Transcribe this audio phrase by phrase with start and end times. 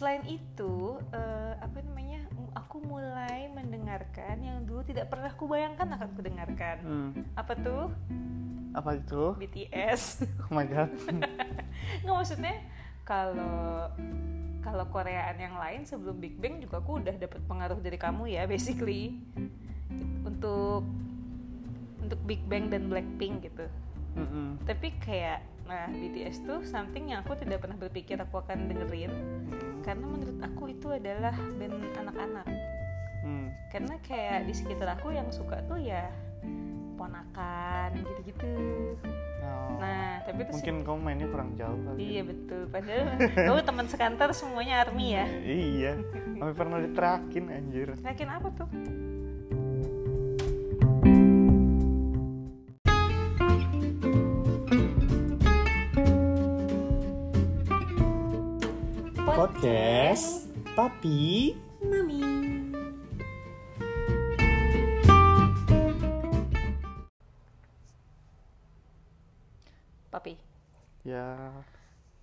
[0.00, 2.24] selain itu eh, apa namanya
[2.56, 7.92] aku mulai mendengarkan yang dulu tidak pernah kubayangkan akan kudengarkan Hmm, apa tuh
[8.72, 9.36] apa itu?
[9.36, 10.88] BTS Oh my god.
[12.00, 12.56] nggak maksudnya
[13.04, 13.90] kalau
[14.60, 18.46] kalau Koreaan yang lain sebelum Big Bang juga aku udah dapet pengaruh dari kamu ya
[18.46, 19.18] basically
[20.22, 20.86] untuk
[22.00, 23.66] untuk Big Bang dan Blackpink gitu
[24.14, 24.56] Mm-mm.
[24.64, 29.12] tapi kayak nah BTS tuh something yang aku tidak pernah berpikir aku akan dengerin
[29.80, 32.46] karena menurut aku itu adalah band anak-anak
[33.20, 33.52] Hmm.
[33.68, 36.08] karena kayak di sekitar aku yang suka tuh ya
[36.96, 38.48] ponakan gitu-gitu
[39.40, 39.76] Oh.
[39.76, 41.96] nah tapi terus Mungkin kamu mainnya kurang jauh kali.
[41.98, 43.08] iya betul padahal
[43.48, 45.92] kamu teman sekantor semuanya army ya iya.
[46.34, 47.88] Sampai pernah diterakin anjir.
[47.98, 48.68] yakin apa tuh
[59.60, 61.52] Podcast Papi
[61.84, 62.24] mami.
[70.08, 70.40] Papi.
[71.04, 71.52] Ya.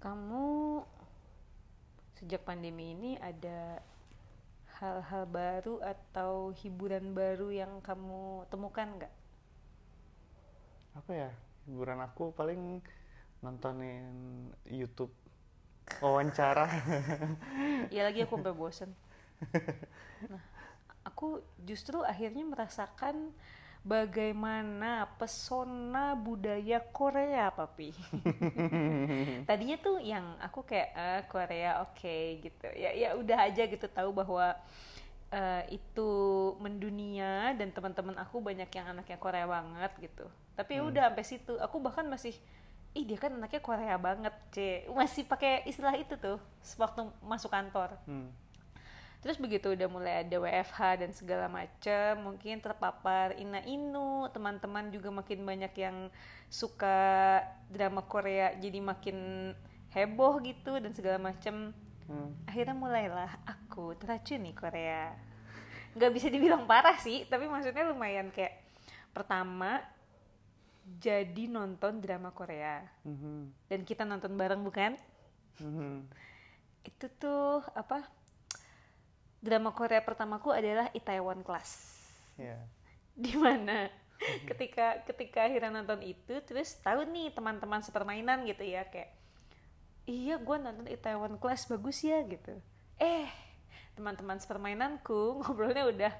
[0.01, 0.81] Kamu
[2.17, 3.85] sejak pandemi ini ada
[4.81, 9.13] hal-hal baru atau hiburan baru yang kamu temukan nggak?
[10.97, 11.29] apa ya?
[11.69, 12.81] Hiburan aku paling
[13.45, 14.09] nontonin
[14.65, 15.13] YouTube
[16.03, 16.67] wawancara
[17.95, 18.91] Ya lagi aku sampai bosen.
[20.27, 20.41] Nah,
[21.05, 23.31] aku justru akhirnya merasakan
[23.87, 27.95] bagaimana pesona budaya Korea, papi.
[29.49, 32.67] Tadinya tuh yang aku kayak ah, Korea oke gitu.
[32.75, 34.57] Ya ya udah aja gitu tahu bahwa
[35.31, 36.11] eh, itu
[36.59, 40.27] mendunia dan teman-teman aku banyak yang anaknya Korea banget gitu.
[40.57, 41.53] Tapi ya udah sampai situ.
[41.61, 42.35] Aku bahkan masih
[42.97, 44.57] ih dia kan anaknya Korea banget, C.
[44.89, 46.41] Masih pakai istilah itu tuh
[46.81, 47.93] waktu masuk kantor.
[48.09, 48.33] Hmm.
[49.21, 55.09] Terus begitu udah mulai ada WFH dan segala macam, mungkin terpapar Ina Inu, teman-teman juga
[55.09, 56.09] makin banyak yang
[56.47, 59.51] suka drama Korea, jadi makin
[59.93, 61.73] heboh gitu dan segala macam.
[62.07, 62.31] Hmm.
[62.45, 65.11] Akhirnya mulailah aku teracuni Korea.
[65.97, 68.63] Gak bisa dibilang parah sih, tapi maksudnya lumayan kayak
[69.11, 69.81] pertama
[70.89, 73.51] jadi nonton drama Korea Mhm.
[73.67, 74.95] dan kita nonton bareng bukan?
[75.59, 76.07] Mhm.
[76.81, 78.07] itu tuh apa
[79.37, 81.99] drama Korea pertamaku adalah Itaewon Class
[82.39, 82.55] Ya.
[83.11, 83.91] di mana
[84.47, 89.11] ketika ketika akhirnya nonton itu terus tahu nih teman-teman sepermainan gitu ya kayak
[90.07, 92.55] iya gue nonton Itaewon Class bagus ya gitu
[92.97, 93.27] eh
[93.93, 95.11] teman-teman sepermainanku
[95.43, 96.13] ngobrolnya udah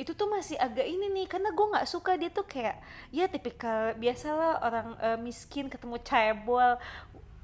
[0.00, 2.80] itu tuh masih agak ini nih karena gue nggak suka dia tuh kayak
[3.10, 6.80] ya tipikal biasalah orang eh, miskin ketemu cebol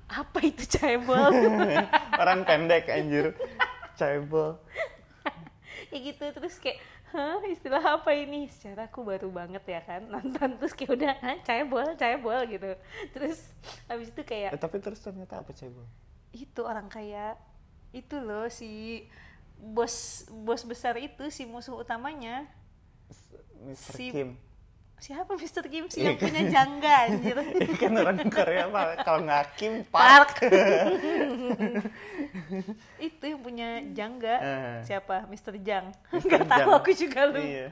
[0.08, 1.30] apa itu cebol
[2.22, 3.34] Orang pendek anjir.
[3.92, 4.56] Cebol.
[5.88, 10.58] kayak gitu terus kayak hah istilah apa ini secara aku baru banget ya kan nonton
[10.58, 12.70] terus kayak udah Hah, cebol cebol gitu
[13.12, 13.38] terus
[13.86, 15.86] habis itu Eh, kayak tapi terus ternyata apa cebol?
[16.32, 17.38] itu orang kaya
[17.90, 19.02] itu loh si
[19.58, 19.94] bos
[20.30, 22.44] bos besar itu si musuh utamanya
[23.58, 23.92] Mr.
[23.92, 24.30] Si- Kim.
[24.96, 25.64] siapa Mr.
[25.66, 27.36] Kim sih Iya yang punya jangga anjir
[27.80, 30.40] kan orang Korea pak kalau nggak Kim Park.
[30.40, 30.48] Park
[32.98, 34.78] itu yang punya jangga Eh.
[34.82, 35.60] siapa Mr.
[35.60, 35.92] Jang
[36.26, 37.68] nggak tahu aku juga lupa Iya.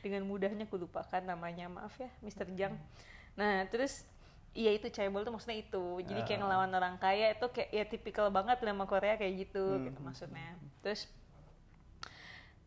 [0.00, 2.48] dengan mudahnya aku lupakan namanya maaf ya Mr.
[2.54, 2.74] Jang
[3.34, 4.02] nah terus
[4.58, 6.42] iya itu cebol tuh maksudnya itu jadi kayak Ah.
[6.42, 9.86] ngelawan orang kaya itu kayak ya tipikal banget drama Korea kayak gitu Hmm.
[9.86, 11.06] gitu maksudnya terus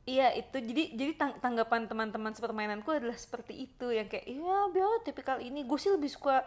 [0.01, 5.05] Iya itu jadi jadi tang- tanggapan teman-teman sepermainanku adalah seperti itu yang kayak iya biar
[5.05, 6.41] tipikal ini gue sih lebih suka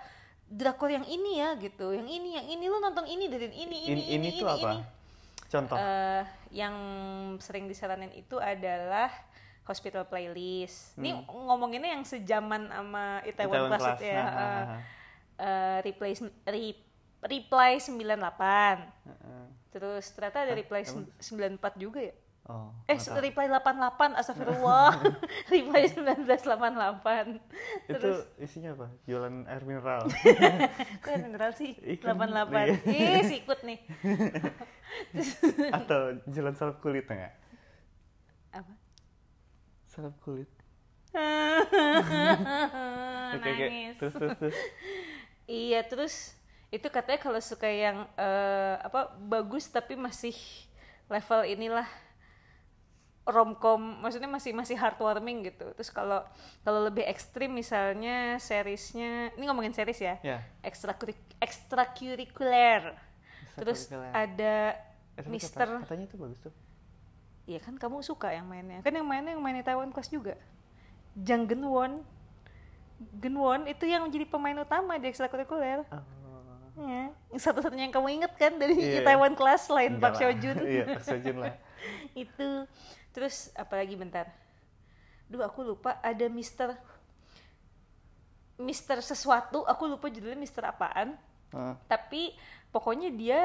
[0.44, 4.03] drakor yang ini ya gitu yang ini yang ini lo nonton ini dari ini ini
[4.03, 4.59] Ini, ini, tuh apa?
[4.69, 4.78] ini.
[5.47, 5.76] Contoh.
[5.78, 6.75] Eh, yang
[7.38, 9.06] sering disaranin itu adalah
[9.62, 10.99] hospital playlist.
[10.99, 13.97] Ini ngomonginnya yang sejaman sama Itaewon, Class, Class.
[13.97, 14.15] itu ya.
[14.15, 14.81] Nah, eh, nah, nah.
[15.36, 16.80] Eh, reply sem- re-
[17.25, 18.84] reply 98.
[19.08, 19.44] Heeh.
[19.75, 22.14] Terus ternyata ada reply sem- 94 juga ya.
[22.44, 22.69] Oh.
[22.84, 23.25] Eh, tahu.
[23.25, 24.92] reply 88, astagfirullah.
[25.54, 27.40] reply 1988.
[27.88, 28.92] itu Terus isinya apa?
[29.08, 30.04] Jualan air mineral.
[31.00, 31.72] kok yang mineral sih?
[31.96, 32.20] Ikan.
[32.20, 32.84] 88.
[32.84, 33.80] Ih, sikut nih.
[35.72, 37.32] Atau jualan salep kulit enggak?
[38.52, 38.72] Apa?
[39.88, 40.52] Salep kulit.
[41.14, 41.80] Oke,
[43.40, 43.40] oke.
[43.40, 43.96] Nangis.
[43.96, 44.56] Terus, terus, terus.
[45.44, 46.32] Iya terus
[46.69, 50.35] itu katanya kalau suka yang eh, apa bagus tapi masih
[51.06, 51.87] level inilah
[53.25, 56.20] romcom maksudnya masih masih heartwarming gitu terus kalau
[56.61, 60.38] kalau lebih ekstrim misalnya seriesnya ini ngomongin series ya Ya.
[60.61, 60.93] ekstra
[61.41, 62.93] ekstrakurikuler
[63.56, 64.76] terus ada
[65.14, 65.62] Eh, Mister.
[65.62, 66.52] kata- katanya itu bagus tuh
[67.47, 68.81] Iya kan kamu suka yang mainnya.
[68.81, 70.32] Kan yang mainnya yang mainnya Taiwan Class juga.
[71.14, 71.93] Jang Geun Won.
[73.19, 75.82] Geun Won itu yang jadi pemain utama di ekstrakurikuler.
[75.87, 76.02] oh.
[76.75, 77.14] Ya.
[77.32, 79.02] Satu-satunya yang kamu inget kan dari Iya.
[79.02, 80.14] Taiwan Class selain Enggak Park.
[80.19, 80.56] Seo Joon.
[80.61, 81.55] iya Park Seo Joon lah
[82.26, 82.49] itu.
[83.11, 84.26] Terus apalagi bentar.
[85.26, 86.75] Duh aku lupa ada Mister
[88.55, 91.19] Mister sesuatu, aku lupa judulnya Mister apaan.
[91.50, 91.75] Heeh.
[91.87, 92.35] tapi
[92.69, 93.40] pokoknya dia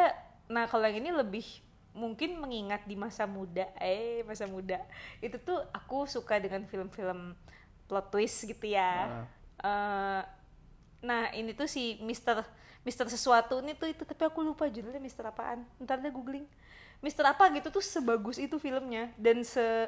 [0.49, 1.45] nah kalau yang ini lebih
[1.93, 4.81] mungkin mengingat di masa muda eh masa muda
[5.21, 7.37] itu tuh aku suka dengan film-film
[7.85, 9.25] plot twist gitu ya Heeh.
[9.59, 10.21] Eh,
[10.99, 12.43] nah ini tuh si Mister
[12.83, 15.67] Mister sesuatu ini tuh itu tapi aku lupa judulnya Mister apaan.
[15.83, 16.47] Ntar deh googling.
[16.99, 19.87] Mister apa gitu tuh sebagus itu filmnya dan se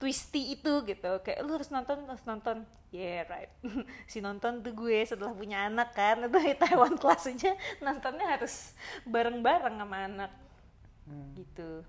[0.00, 1.12] twisty itu gitu.
[1.24, 2.64] Kayak lu harus nonton harus nonton.
[2.92, 3.50] Yeah right.
[4.10, 7.52] Si nonton tuh gue setelah punya anak kan itu di Taiwan kelas aja
[7.82, 8.72] nontonnya harus
[9.04, 10.32] bareng-bareng sama anak.
[11.04, 11.36] Hmm.
[11.36, 11.84] gitu.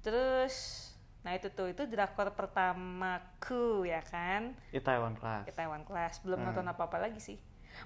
[0.00, 0.87] Terus
[1.28, 5.44] nah itu tuh itu drakor pertamaku ya kan Di Taiwan Class.
[5.52, 6.46] Taiwan Class belum Hmm.
[6.48, 7.36] nonton apa apa lagi sih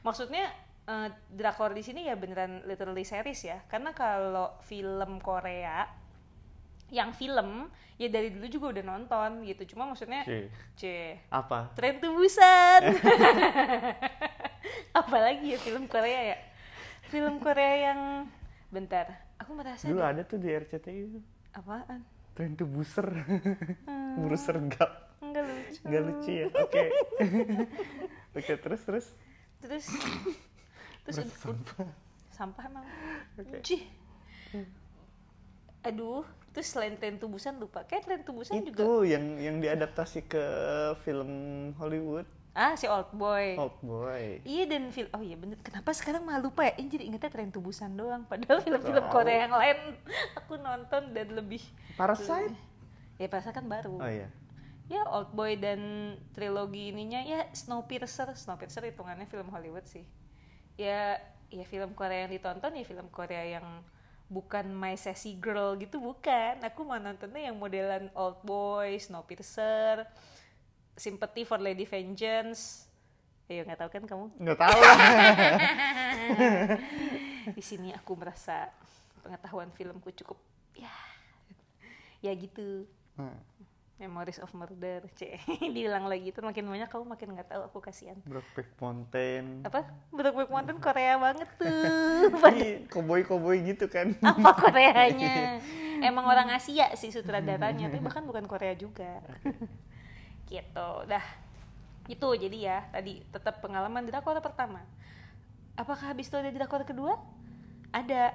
[0.01, 0.47] maksudnya
[0.87, 5.91] eh, drakor di sini ya beneran literally series ya karena kalau film Korea
[6.89, 7.67] yang film
[7.97, 10.47] ya dari dulu juga udah nonton gitu cuma maksudnya Oke.
[10.77, 10.83] c
[11.27, 11.75] Apa?
[11.75, 12.95] tren tubusan
[15.01, 16.39] apalagi ya film Korea ya
[17.09, 18.01] film Korea yang
[18.69, 21.21] bentar aku merasa Dulu deh, ada tuh di RCTI itu.
[21.53, 22.01] apaan
[22.33, 23.09] Tren to Buser.
[23.85, 24.17] Hmm.
[24.21, 24.91] Burus sergap.
[25.23, 26.47] enggak lucu Nggak lucu ya?
[26.53, 26.83] Oke.
[28.37, 29.07] Oke, terus terus.
[29.59, 29.85] terus
[31.03, 31.89] terus Berasa ud- ud- sampah.
[32.29, 32.85] sampah emang
[33.37, 33.57] Oke.
[33.63, 33.83] Cih.
[35.83, 40.45] aduh terus selain tren tubusan lupa kayak tren tubusan Itu juga yang yang diadaptasi ke
[41.03, 41.31] film
[41.75, 42.27] Hollywood.
[42.53, 44.45] Ah si old boy Old Boy.
[44.45, 46.77] Iya dan film oh iya bener kenapa sekarang malah lupa ya?
[46.77, 48.29] Ini jadi ingetnya tren tubusan doang.
[48.29, 49.09] Padahal film-film.
[49.09, 49.79] Korea yang lain
[50.37, 51.65] aku nonton dan lebih
[51.97, 52.53] Parasite.
[53.17, 53.97] ya perasaan kan baru.
[53.97, 54.29] Oh iya.
[54.93, 55.81] Ya Old Boy dan
[56.37, 58.37] trilogi ininya ya Snowpiercer.
[58.37, 60.05] Snowpiercer hitungannya film Hollywood sih.
[60.77, 61.17] Ya
[61.49, 63.65] ya film Korea yang ditonton ya film Korea yang
[64.33, 66.61] bukan My Sassy Girl gitu bukan.
[66.65, 70.09] Aku mau nontonnya yang modelan Old Boy, Snowpiercer,
[70.97, 72.89] Sympathy for Lady Vengeance.
[73.49, 74.27] Ayo nggak tahu kan kamu?
[74.39, 74.79] Nggak tahu.
[74.81, 74.99] Lah.
[77.57, 78.71] di sini aku merasa
[79.23, 80.39] pengetahuan filmku cukup
[80.79, 80.93] ya
[82.23, 82.87] ya gitu.
[83.19, 83.35] Nah,
[84.03, 85.39] Memories of Murder c.
[85.75, 88.19] Diulang lagi itu makin banyak kamu makin nggak tahu aku kasihan.
[88.27, 89.63] Brokeback Mountain.
[89.63, 89.87] apa?
[90.11, 91.71] Brokeback Mountain Korea banget tuh.
[92.53, 94.15] Iya, koboi-koboi gitu kan.
[94.23, 95.59] apa Koreanya?
[96.03, 99.23] Emang orang Asia sih sutradaranya tapi bahkan bukan Korea juga
[100.51, 100.91] gitu.
[101.07, 101.25] Dah
[102.11, 104.83] itu jadi ya tadi tetap pengalaman drakor pertama.
[105.79, 107.17] Apakah habis itu ada drakor kedua?
[107.95, 108.35] Ada.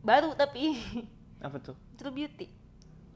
[0.00, 0.80] Baru tapi.
[1.44, 1.76] Apa tuh?
[1.96, 2.48] True Beauty.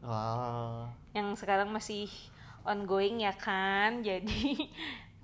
[0.05, 0.93] Wah.
[1.17, 2.13] yang sekarang masih
[2.61, 4.01] ongoing ya kan?
[4.09, 4.69] Jadi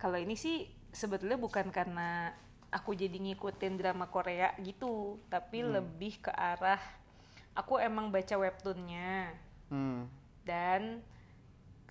[0.01, 2.33] kalau ini sih sebetulnya bukan karena
[2.71, 6.79] aku jadi ngikutin drama Korea gitu tapi lebih ke arah
[7.55, 9.35] aku emang baca webtoonnya.
[9.71, 10.11] Hmm.
[10.43, 10.99] dan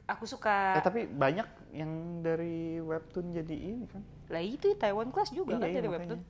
[0.10, 0.78] aku suka.
[0.78, 4.02] Eh, tapi banyak yang dari webtoon jadi ini kan.
[4.30, 6.06] lah itu Taiwan Class juga kan Iya, iya, dari makanya.
[6.18, 6.22] webtoon.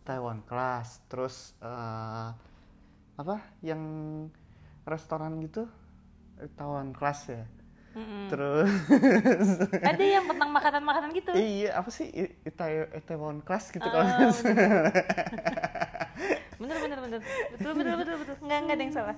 [0.00, 2.28] Taiwan Class, terus eh,
[3.14, 3.82] apa yang
[4.84, 5.66] restoran gitu?
[6.38, 7.44] Eh, Taiwan Class ya.
[7.90, 8.30] Mm-mm.
[8.30, 8.70] Terus
[9.90, 11.30] ada yang tentang makanan-makanan gitu.
[11.34, 12.06] Iya apa sih?
[12.46, 14.30] Ita- Itaewon Class gitu Ah, kalau
[16.60, 17.20] bener bener bener.
[17.56, 18.36] Betul betul betul betul.
[18.46, 19.16] Nggak nggak ada yang salah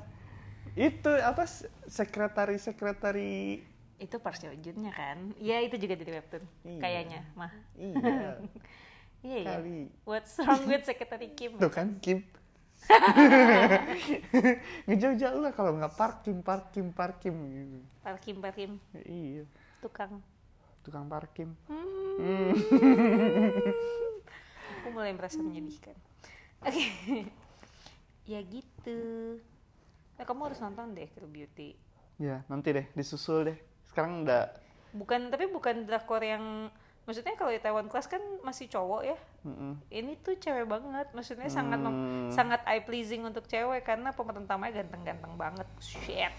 [0.73, 1.45] itu apa
[1.87, 3.61] sekretari sekretari
[4.03, 4.17] itu
[4.59, 5.31] Joon-nya kan?
[5.39, 6.81] Iya itu juga dari webtoon Iya.
[6.83, 7.53] kayaknya mah.
[7.79, 8.31] Iya.
[9.23, 9.55] Iya iya.
[9.55, 9.81] Kali.
[10.03, 11.55] What's wrong with Secretary Kim?
[11.55, 12.27] Tuh kan Kim.
[14.91, 17.79] Ngejauh-jauh lah kalau nggak parkim parkim parkim gitu.
[18.03, 18.71] Parkim Parkim
[19.07, 19.47] iya.
[19.79, 20.19] Tukang.
[20.83, 22.53] Tukang parkim Hmm.
[24.83, 25.95] aku mulai merasa menyedihkan.
[26.67, 26.91] Oke.
[28.27, 28.99] Ya gitu
[30.23, 31.75] nah, kamu harus nonton deh True Beauty
[32.17, 33.59] ya nanti deh disusul deh
[33.91, 34.55] sekarang udah
[34.95, 36.71] bukan tapi bukan drakor yang
[37.03, 39.75] maksudnya kalau di Taiwan Class kan masih cowok ya mm-mm.
[39.91, 42.31] ini tuh cewek banget maksudnya sangat mem- Hmm.
[42.31, 46.31] sangat eye pleasing untuk cewek karena pemeran utamanya ganteng-ganteng banget shit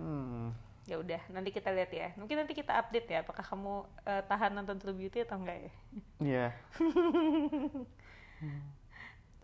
[0.00, 0.56] hmm.
[0.88, 4.56] ya udah nanti kita lihat ya mungkin nanti kita update ya apakah kamu eh, tahan
[4.56, 5.72] nonton True Beauty atau enggak ya
[6.16, 6.46] Iya.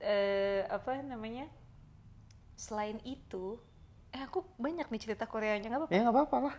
[0.02, 1.46] eh apa namanya
[2.62, 3.58] selain itu
[4.14, 6.56] eh aku banyak nih cerita Koreanya nggak apa-apa ya nggak apa-apa lah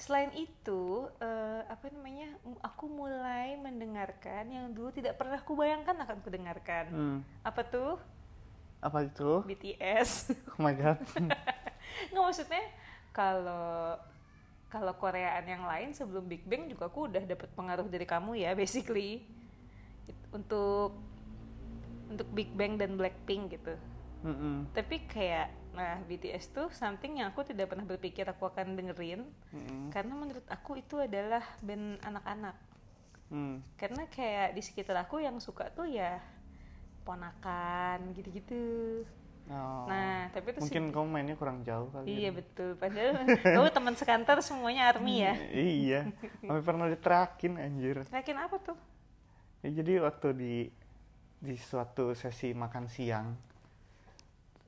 [0.00, 2.32] selain itu eh, apa namanya
[2.64, 7.18] aku mulai mendengarkan yang dulu tidak pernah aku bayangkan akan kudengarkan hmm.
[7.44, 8.00] apa tuh
[8.80, 9.44] Apa itu?
[9.44, 10.32] BTS.
[10.56, 10.96] Oh my god.
[12.08, 12.64] Nggak maksudnya
[13.12, 14.00] kalau
[14.72, 18.56] kalau Koreaan yang lain sebelum Big Bang juga aku udah dapet pengaruh dari kamu ya
[18.56, 19.20] basically
[20.32, 20.96] untuk
[22.08, 23.76] untuk Big Bang dan Blackpink gitu.
[24.20, 24.68] Mm-mm.
[24.76, 29.22] Tapi kayak nah BTS tuh something yang aku tidak pernah berpikir aku akan dengerin
[29.54, 29.94] Mm-mm.
[29.94, 32.56] karena menurut aku itu adalah band anak-anak.
[33.30, 33.62] Mm.
[33.78, 36.18] Karena kayak di sekitar aku yang suka tuh ya
[37.06, 39.06] ponakan gitu-gitu.
[39.50, 39.86] Oh.
[39.90, 42.06] Nah, tapi terus Mungkin kamu mainnya kurang jauh kali.
[42.06, 42.38] Iya ya.
[42.38, 42.70] betul.
[42.78, 43.10] Padahal
[43.58, 45.34] kamu teman sekantor semuanya army ya.
[45.50, 46.00] iya.
[46.44, 48.06] Sampai pernah diterakin anjir.
[48.06, 48.78] Yakin apa tuh?
[49.66, 50.54] Ya, jadi waktu di
[51.40, 53.34] di suatu sesi makan siang,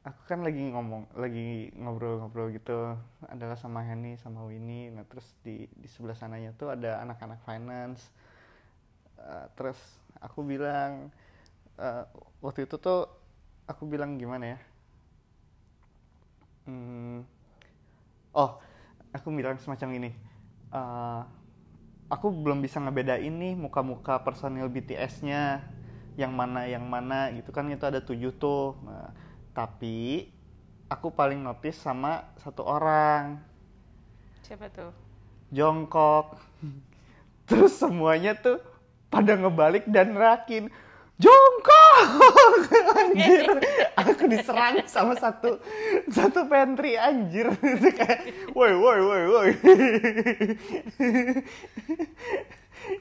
[0.09, 2.79] aku kan lagi ngomong, lagi ngobrol-ngobrol gitu,
[3.35, 4.91] adalah sama Henny, sama Winnie.
[4.95, 8.01] Nah terus di di sebelah sananya tuh ada anak-anak finance.
[9.19, 9.79] Eh, terus
[10.19, 11.09] aku bilang
[11.81, 12.05] eh,
[12.45, 13.09] waktu itu tuh
[13.71, 14.59] aku bilang gimana ya?
[16.67, 17.23] Hmm,
[18.33, 18.51] oh,
[19.15, 20.11] aku bilang semacam ini.
[20.73, 21.23] eh,
[22.13, 25.65] aku belum bisa ngebedain nih muka-muka personil BTS-nya
[26.21, 29.11] yang mana yang mana gitu kan itu ada tujuh tuh nah,
[29.53, 30.29] tapi
[30.89, 33.41] aku paling notice sama satu orang.
[34.45, 35.03] Siapa tuh?
[35.53, 36.41] jongkok.
[37.49, 38.59] Terus semuanya tuh
[39.13, 40.73] pada ngebalik dan rakin
[41.21, 41.97] jongkok!
[42.99, 43.47] Anjir.
[43.95, 45.61] Aku diserang sama satu
[46.09, 47.53] satu pantry anjir.
[47.61, 49.51] Itu kayak woi woi woi woi.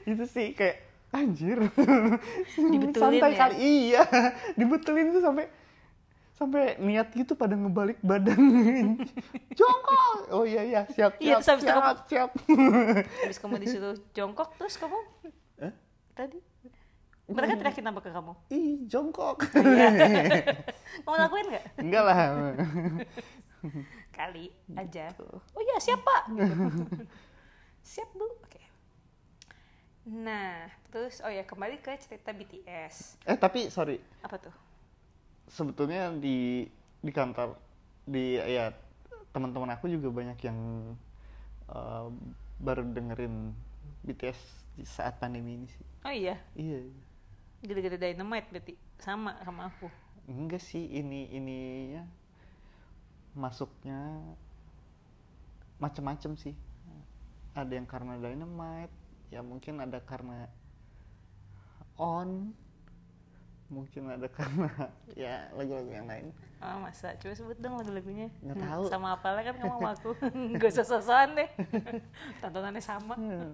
[0.04, 0.76] Itu sih kayak
[1.16, 1.66] anjir.
[2.54, 3.38] Dibetulin santai ya?
[3.40, 3.54] kali.
[3.58, 4.02] Iya
[4.54, 5.46] dibetulin tuh sampai
[6.42, 8.38] sampai niat gitu pada ngebalik badan
[9.58, 12.30] jongkok oh iya iya siap Iya, siap habis itu siap siap
[13.22, 14.98] Habis kamu disuruh jongkok terus kamu
[15.60, 15.72] Eh?
[16.12, 16.38] tadi
[17.24, 18.32] mereka teriakin apa ke kamu?
[18.48, 19.38] ih jongkok
[21.04, 21.64] Kamu lakuin nggak?
[21.78, 22.16] enggak lah
[24.12, 25.08] Kali aja.
[25.48, 26.22] Oh iya siap pak.
[26.28, 26.98] Gitu.
[27.80, 28.26] siap bu.
[28.42, 28.60] Oke.
[30.04, 33.22] Nah terus oh ya kembali ke cerita BTS.
[33.22, 34.52] eh tapi sorry Apa tuh?
[35.52, 36.64] Sebetulnya di
[37.04, 37.60] di kantor
[38.08, 38.72] di ya
[39.36, 40.58] teman-teman aku juga banyak yang
[41.68, 42.06] eh,
[42.62, 43.52] baru dengerin
[44.02, 44.40] BTS
[44.80, 45.86] di saat pandemi ini sih.
[46.08, 46.40] Oh iya.
[46.56, 46.80] iya.
[47.62, 48.74] Gara-gara dynamite berarti?
[48.98, 49.88] Sama sama aku.
[50.22, 52.06] enggak sih ini ininya
[53.34, 54.22] masuknya
[55.82, 56.54] macam-macam sih.
[57.52, 58.94] Ada yang karena dynamite
[59.34, 60.46] ya mungkin ada karena
[61.98, 62.54] on
[63.72, 64.68] mungkin ada karena
[65.24, 66.28] ya lagu-lagu yang lain
[66.62, 67.18] Oh masa?
[67.18, 68.30] Coba sebut dong lagu-lagunya.
[68.38, 68.82] Nggak Hmm, tahu.
[68.86, 70.10] Sama apa kan kamu sama aku.
[70.62, 71.50] Gak usah sosokan deh.
[72.38, 73.18] Tontonannya sama.
[73.18, 73.50] Hmm.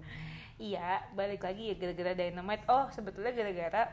[0.61, 2.69] Iya, balik lagi ya gara-gara Dynamite.
[2.69, 3.89] Oh, sebetulnya gara-gara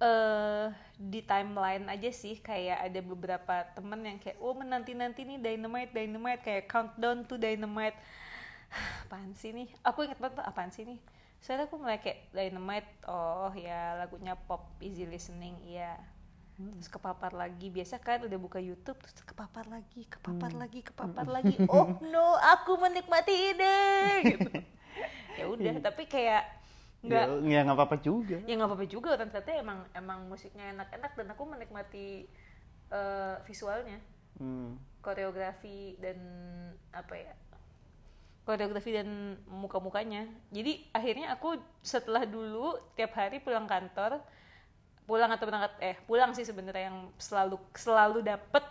[0.00, 0.66] eh
[0.96, 6.40] di timeline aja sih kayak ada beberapa temen yang kayak oh menanti-nanti nih Dynamite Dynamite
[6.40, 7.98] kayak countdown to Dynamite.
[9.04, 9.68] apaan sih nih?
[9.84, 10.96] Aku inget banget apaan sih nih?
[11.38, 15.94] Soalnya aku mulai kayak Dynamite, oh ya lagunya pop easy listening, iya.
[16.58, 21.54] Terus kepapar lagi, biasa kan udah buka YouTube terus kepapar lagi, kepapar lagi, kepapar lagi.
[21.70, 23.78] Oh no, aku menikmati ini.
[24.26, 24.50] Gitu.
[25.38, 26.58] ya udah, tapi kayak
[26.98, 30.74] nggak ya ya nggak apa-apa juga ya nggak apa-apa juga kan ternyata emang emang musiknya
[30.74, 32.26] enak-enak dan aku menikmati
[32.90, 34.02] eh, visualnya
[34.38, 34.78] Hmm.
[35.02, 36.18] koreografi dan
[36.94, 37.34] apa ya
[38.48, 40.24] koreografi dan muka-mukanya.
[40.48, 44.24] Jadi akhirnya aku setelah dulu tiap hari pulang kantor
[45.04, 48.64] pulang atau berangkat eh pulang sih sebenarnya yang selalu selalu dapet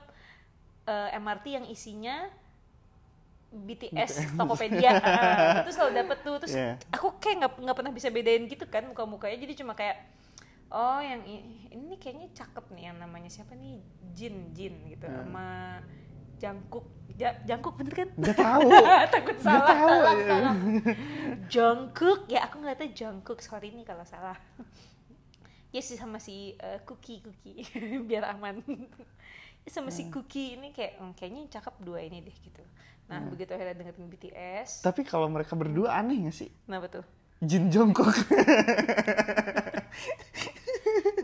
[0.90, 2.26] eh, MRT yang isinya
[3.54, 4.98] BTS Tokopedia.
[5.06, 6.36] Ah, itu selalu dapet tuh.
[6.42, 6.74] Terus Iya.
[6.90, 9.38] aku kayak nggak nggak pernah bisa bedain gitu kan muka-mukanya.
[9.38, 9.98] Jadi cuma kayak
[10.74, 11.22] oh yang
[11.70, 13.82] ini kayaknya cakep nih yang namanya siapa nih?
[14.18, 15.06] Jin Jin gitu.
[15.06, 15.22] Hmm.
[15.26, 15.48] sama
[16.38, 16.86] Jangkuk
[17.18, 18.10] Ja- Jangkuk bener kan?
[18.14, 18.70] Nggak tahu.
[19.18, 19.90] Takut salah tahu.
[20.06, 20.56] salah, salah.
[21.50, 24.38] Jungkook ya aku ngeliatnya Jungkook sorry nih kalau salah.
[25.70, 27.66] Ya sih sama si eh, Cookie Cookie.
[28.08, 28.62] Biar aman.
[29.66, 32.64] Ya sama si Cookie ini kayak "Hmm, kayaknya yang cakep dua ini deh gitu.
[33.08, 36.52] Nah begitu akhirnya dengerin BTS tapi kalau mereka berdua aneh nggak sih?
[36.68, 37.06] Kenapa tuh?
[37.40, 38.14] Jin Jongkook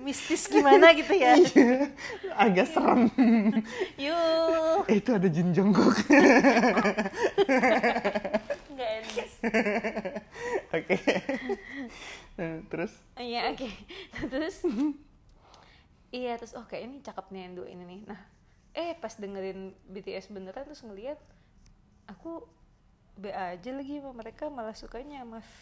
[0.01, 1.35] mistis gimana gitu ya?
[1.39, 1.91] Iya,
[2.35, 3.07] agak serem.
[3.97, 5.97] Yuk eh, itu ada Jin Jongkook
[8.73, 9.27] nggak enak.
[10.73, 10.95] Oke.
[12.33, 12.93] Eh, terus?
[13.13, 13.69] Iya oke.
[14.33, 14.55] Terus?
[16.13, 18.01] Iya terus oh kayak ini cakep nih yang dua ini nih.
[18.09, 18.21] Nah
[18.73, 21.21] eh pas dengerin BTS beneran terus ngeliat
[22.09, 22.45] aku
[23.13, 25.45] B aja lagi sama mereka malah sukanya sama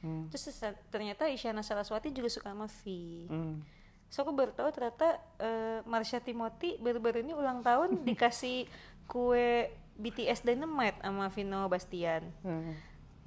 [0.00, 0.32] Hmm.
[0.32, 0.48] terus
[0.88, 2.82] ternyata Isyana Saraswati juga suka sama V
[3.28, 3.60] Hmm.
[4.08, 8.64] so aku baru tahu ternyata eh, Marsha Timothy baru-baru ini ulang tahun dikasih
[9.04, 12.72] kue BTS Dynamite sama Vino Bastian Hmm.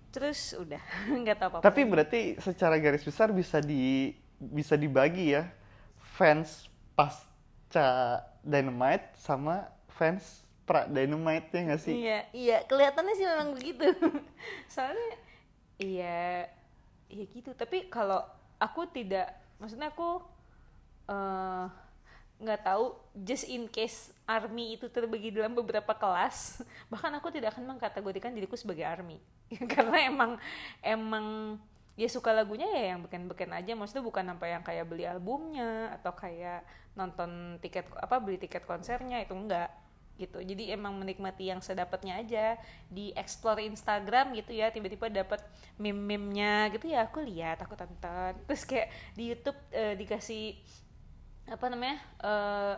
[0.09, 0.81] terus udah
[1.21, 5.47] nggak tahu apa-apa Tapi berarti secara garis besar bisa di bisa dibagi ya
[6.13, 11.95] fans pasca Dynamite sama fans pra Dynamite ya nggak sih?
[11.95, 13.83] Iya, iya, kelihatannya sih memang begitu.
[14.73, 15.15] Soalnya
[15.75, 16.47] iya
[17.13, 18.25] iya gitu, tapi kalau
[18.57, 19.29] aku tidak
[19.61, 20.19] maksudnya aku
[21.07, 21.65] eh,
[22.41, 26.59] nggak tahu just in case army itu terbagi dalam beberapa kelas,
[26.91, 29.21] bahkan aku tidak akan mengkategorikan diriku sebagai army.
[29.73, 30.31] Karena emang
[30.81, 31.25] emang
[31.93, 33.71] ya suka lagunya ya yang beken-beken aja.
[33.77, 36.65] Maksudnya bukan sampai yang kayak beli albumnya atau kayak
[36.97, 39.69] nonton tiket apa beli tiket konsernya itu enggak
[40.23, 40.39] gitu.
[40.39, 42.55] Jadi emang menikmati yang sedapatnya aja.
[42.87, 45.43] Di explore Instagram gitu ya tiba-tiba dapat
[45.75, 48.39] meme-memnya gitu ya aku lihat aku tonton.
[48.47, 48.87] Terus kayak
[49.19, 50.55] di YouTube eh, dikasih
[51.43, 52.75] apa namanya eh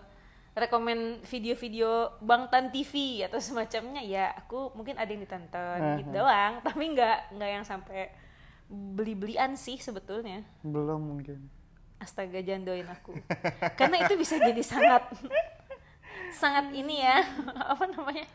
[0.55, 6.17] rekomen video-video Bangtan TV atau semacamnya ya aku mungkin ada yang ditonton gitu Aha.
[6.17, 6.53] doang.
[6.63, 8.09] Tapi nggak nggak yang sampai
[8.71, 10.41] beli-belian sih sebetulnya.
[10.65, 11.53] Belum mungkin.
[11.95, 13.15] astaga jandoin aku.
[13.79, 15.15] Karena itu bisa jadi sangat
[16.31, 17.21] sangat ini ya
[17.73, 18.27] apa namanya?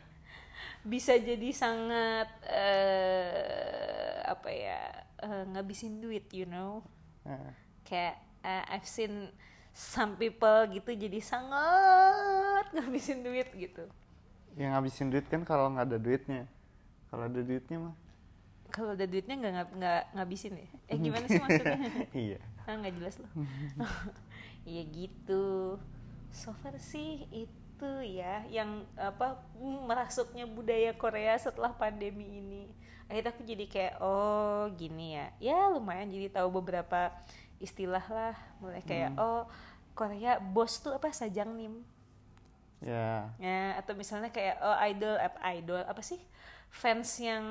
[0.85, 4.81] Bisa jadi sangat eh apa ya
[5.21, 6.81] eh, ngabisin duit you know?
[7.27, 7.53] Nah,
[7.85, 9.29] kayak eh, I've seen
[9.71, 13.85] some people gitu jadi sangat ngabisin duit gitu.
[14.57, 16.43] Yang ngabisin duit kan kalau nggak ada duitnya.
[17.11, 17.97] Kalau ada duitnya mah.
[18.71, 20.69] kalau ada duitnya nggak nggak ngabisin ya?
[20.87, 21.79] Eh gimana sih maksudnya?
[22.15, 22.39] Iya.
[22.71, 23.33] ah nggak jelas loh.
[24.71, 25.75] Iya gitu.
[26.31, 27.60] So far sih itu
[28.05, 32.65] ya yang apa merasuknya budaya Korea setelah pandemi ini.
[33.11, 35.27] Akhirnya aku jadi kayak oh gini ya.
[35.41, 37.11] Ya lumayan jadi tahu beberapa
[37.59, 38.37] istilah lah.
[38.63, 39.49] Mulai kayak oh
[39.95, 41.83] Korea bos tuh apa sajang nim?
[42.81, 43.29] Ya.
[43.37, 46.21] ya atau misalnya kayak oh idol apa idol apa sih?
[46.73, 47.45] Fans yang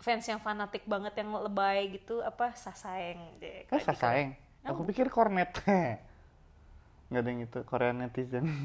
[0.00, 4.36] fans yang fanatik banget yang lebay gitu apa sasaeng deh Oh, sasaeng.
[4.64, 5.52] Aku pikir kornet.
[7.10, 8.46] Nggak ada yang itu Korean netizen.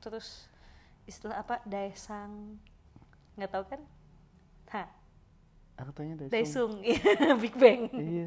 [0.00, 0.48] terus
[1.04, 2.56] istilah apa daesang
[3.36, 3.80] nggak tahu kan
[4.72, 4.84] ha
[5.80, 6.32] Aku tanya Daesung.
[6.32, 8.26] daesung iya, big bang Iya.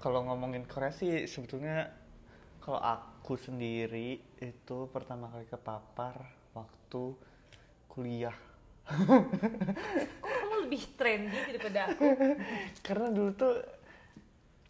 [0.00, 1.92] Kalau ngomongin Korea sih sebetulnya
[2.64, 7.02] kalau aku sendiri itu pertama kali kepapar waktu
[7.86, 8.34] kuliah.
[8.90, 12.02] kok kamu lebih trendy daripada aku
[12.86, 13.54] Karena dulu tuh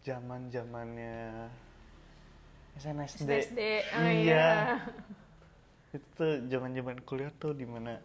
[0.01, 1.49] zaman zamannya
[2.77, 3.21] SNSD.
[3.25, 3.59] SNSD
[3.97, 4.13] oh Iya.
[4.21, 4.49] iya
[5.91, 7.97] itu tuh zaman zaman kuliah tuh di mana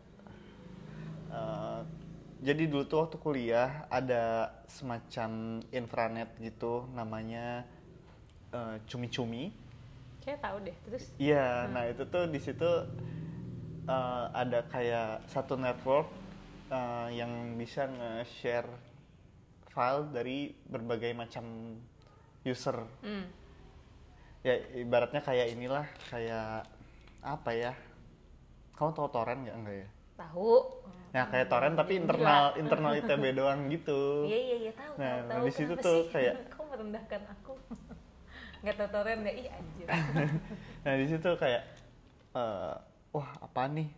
[1.29, 1.81] eh,
[2.43, 7.63] jadi dulu tuh waktu kuliah ada semacam intranet gitu namanya
[8.51, 9.53] eh, cumi-cumi
[10.21, 12.71] kayak tahu deh terus iya nah itu tuh di situ
[13.87, 16.07] eh, ada kayak satu network
[16.69, 18.69] eh, yang bisa nge-share
[19.69, 21.45] file dari berbagai macam
[22.43, 22.79] user.
[23.01, 23.27] Hmm.
[24.41, 26.63] ya ibaratnya kayak inilah kayak
[27.21, 27.73] apa ya?
[28.73, 29.89] Kamu tahu torrent nggak enggak ya?
[30.17, 30.51] Tahu.
[31.11, 34.23] Nah, kayak torrent tapi internal internal ITB doang gitu.
[34.25, 36.13] iya iya iya tahu Nah, tahu nah, di situ tuh sih?
[36.13, 37.53] kayak- kok merendahkan aku?
[38.63, 39.87] Nggak tahu toren deh ih anjir.
[40.85, 41.63] Nah, di situ kayak
[42.33, 42.75] eh,
[43.17, 43.89] wah, apa nih?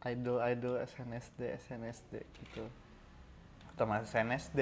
[0.00, 2.64] Idol-idol SNSD, SNSD gitu.
[3.68, 4.60] Pertama SNSD,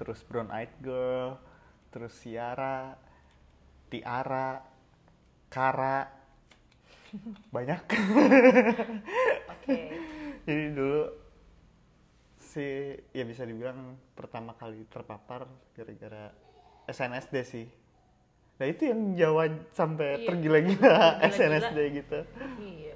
[0.00, 1.36] terus Brown Eyed Girl,
[1.92, 2.96] terus Ciara,
[3.92, 4.64] Tiara,
[5.52, 6.08] Kara.
[7.52, 7.84] Banyak.
[9.52, 9.80] oke
[10.48, 11.12] Jadi dulu
[12.40, 15.44] si ya bisa dibilang pertama kali terpapar
[15.76, 16.32] gara-gara
[16.88, 17.68] SNSD sih.
[18.62, 19.42] Nah itu yang Jawa
[19.74, 20.78] sampai Iya, tergila-gila
[21.18, 21.58] tergila-gila.
[21.58, 22.18] SNSD gitu.
[22.56, 22.94] Iya.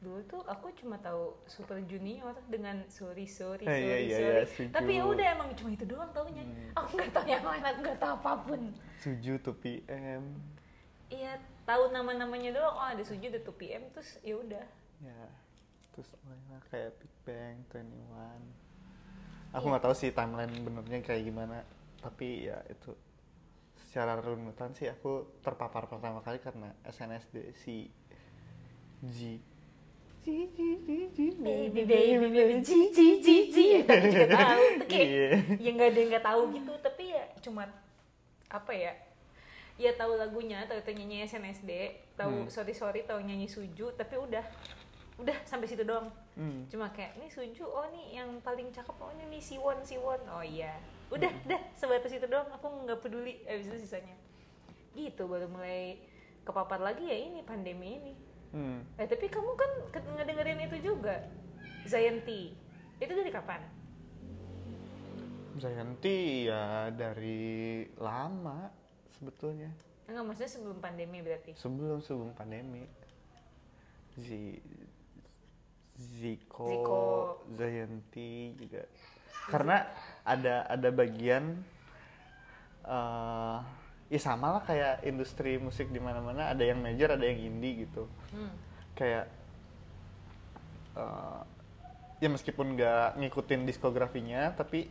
[0.00, 4.32] Dulu tuh aku cuma tahu Super Junior dengan sorry sorry Eh, sorry iya, iya, sorry.
[4.32, 4.70] iya, setuju.
[4.72, 6.42] Tapi ya udah emang cuma itu doang taunya.
[6.72, 8.60] Aku nggak tahu yang lain, aku nggak tahu apa pun.
[8.98, 10.22] Suju tuh PM.
[11.06, 12.72] Iya, tahu nama-namanya doang.
[12.72, 14.64] Oh, ada Suju, ada 2PM terus ya udah.
[14.98, 15.22] Ya.
[15.92, 18.40] Terus lainnya kayak Big Bang, 21.
[19.52, 19.70] Aku Iya.
[19.70, 21.68] nggak tahu sih timeline benernya kayak gimana.
[22.00, 22.96] Tapi ya itu
[23.92, 27.92] secara runutan sih aku terpapar pertama kali karena SNSD si
[29.04, 29.36] G.
[30.24, 33.64] G G G G Baby baby baby ji ji ji ji.
[33.76, 34.62] Ya, tapi juga tahu.
[34.88, 35.28] Kayak Iya.
[35.60, 36.72] ya nggak ada nggak tahu gitu.
[36.80, 37.68] Tapi ya cuma
[38.48, 38.96] apa ya?
[39.76, 41.70] ya tahu lagunya tahu itu nyanyi SNSD
[42.14, 42.48] tahu Hmm.
[42.48, 44.44] sorry sorry tahu nyanyi suju tapi udah
[45.16, 46.64] udah sampai situ doang Hmm.
[46.64, 50.20] cuma kayak ini suju oh nih yang paling cakep oh ini nih siwon siwon.
[50.32, 50.80] Oh iya.
[51.12, 52.48] Udah dah sebatas itu doang.
[52.56, 54.16] Aku nggak peduli abis itu sisanya.
[54.96, 56.00] Gitu baru mulai
[56.48, 58.14] kepapar lagi ya ini pandemi ini.
[58.52, 58.84] Hmm.
[59.00, 61.20] eh tapi kamu kan ngedengerin itu juga.
[61.84, 62.52] Zayanti
[62.96, 63.60] itu dari kapan?
[65.60, 68.72] Zayanti ya dari lama
[69.12, 69.68] sebetulnya.
[70.08, 71.52] enggak maksudnya sebelum pandemi berarti?
[71.56, 72.84] Sebelum sebelum pandemi.
[74.16, 74.60] Zi
[76.18, 77.02] Ziko, Ziko.
[77.54, 78.82] Zayanti juga.
[79.46, 79.86] Karena
[80.22, 81.62] ada ada bagian
[82.82, 83.58] eh
[84.12, 88.04] ya sama lah kayak industri musik di mana-mana ada yang major ada yang indie gitu.
[88.34, 88.52] hmm.
[88.92, 89.24] kayak
[90.98, 91.40] eh,
[92.20, 94.84] ya meskipun nggak ngikutin diskografinya tapi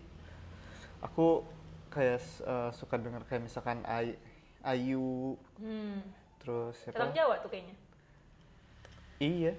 [1.03, 1.45] aku
[1.89, 4.17] kayak eh, suka denger kayak misalkan Ay-
[4.61, 6.01] Ayu Hmm.
[6.41, 7.75] terus orang siapa Jawa tuh kayaknya
[9.21, 9.53] iya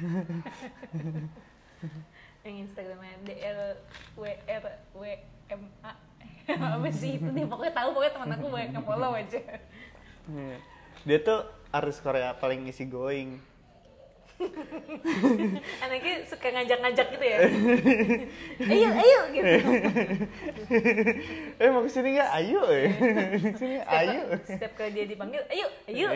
[2.44, 3.76] yang Instagramnya DL
[4.16, 4.64] W R
[4.96, 5.04] W
[5.50, 5.92] M A.
[6.80, 7.46] Apa sih itu dia?
[7.46, 9.40] Pokoknya tahu pokoknya teman aku banyak yang follow aja.
[10.30, 10.58] Iya.
[11.00, 13.40] dia tuh artis Korea paling easy going.
[15.84, 17.38] Anaknya suka ngajak-ngajak gitu ya?
[18.72, 19.52] Ayo ayo gitu.
[21.60, 22.30] Eh mau ke sini nggak?
[22.40, 22.88] Ayo eh.
[23.36, 24.20] Ke sini setiap, ayo.
[24.48, 26.08] setiap kali dia dipanggil ayo ayo.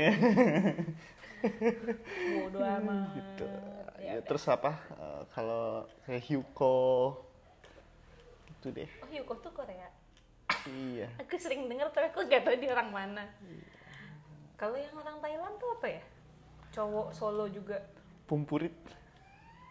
[2.49, 3.13] Bodo amat.
[3.13, 3.74] Gitu
[4.05, 4.77] ya, ya, terus apa?
[5.01, 6.77] Eh, kalau kayak Hyuko
[8.53, 8.91] itu deh.
[9.01, 9.89] Oh Yuko tuh Korea.
[10.69, 11.09] Iya.
[11.21, 13.25] Aku sering dengar tapi aku gak tahu dia orang mana.
[14.61, 16.03] Kalau yang orang Thailand tuh apa ya?
[16.73, 17.81] Cowok solo juga.
[18.29, 18.73] Pumpurit.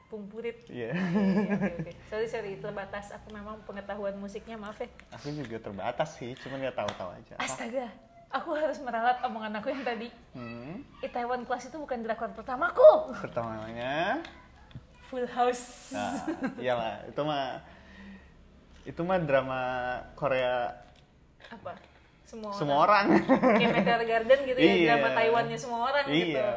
[0.10, 0.62] Pumpurit.
[0.70, 0.94] Iya.
[0.94, 1.92] Iya, oke oke.
[2.10, 3.10] Sorry sorry terbatas.
[3.18, 4.90] Aku memang pengetahuan musiknya maaf ya.
[5.18, 7.34] Aku juga terbatas sih cuman nggak tahu-tahu aja.
[7.42, 7.90] Astaga
[8.34, 10.10] aku harus meralat omongan aku yang tadi.
[10.34, 13.14] Hmm, Itaewon Class itu bukan drakor pertamaku.
[13.22, 14.20] Pertamanya.
[15.08, 15.94] Full House.
[15.94, 16.26] Nah
[16.58, 17.62] iyalah itu mah
[18.84, 19.62] itu mah drama
[20.18, 20.74] Korea
[21.48, 21.78] apa?
[22.26, 23.06] Semua orang semua orang.
[23.62, 24.88] kayak Meteor Garden gitu ya Iya.
[24.90, 26.34] drama Taiwannya semua orang gitu.
[26.34, 26.52] Iya.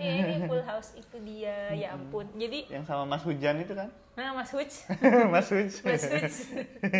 [0.00, 2.24] Eh, ini Full House itu dia ya ampun.
[2.34, 3.92] Jadi yang sama Mas Hujan itu kan?
[4.16, 4.72] Nah Mas Huj.
[5.32, 5.68] Mas Huj.
[5.84, 6.32] Mas Huj.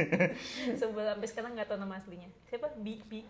[0.79, 2.29] Sebelum sampai sekarang nggak tahu nama aslinya.
[2.47, 2.69] Siapa?
[2.77, 3.25] Bi Bi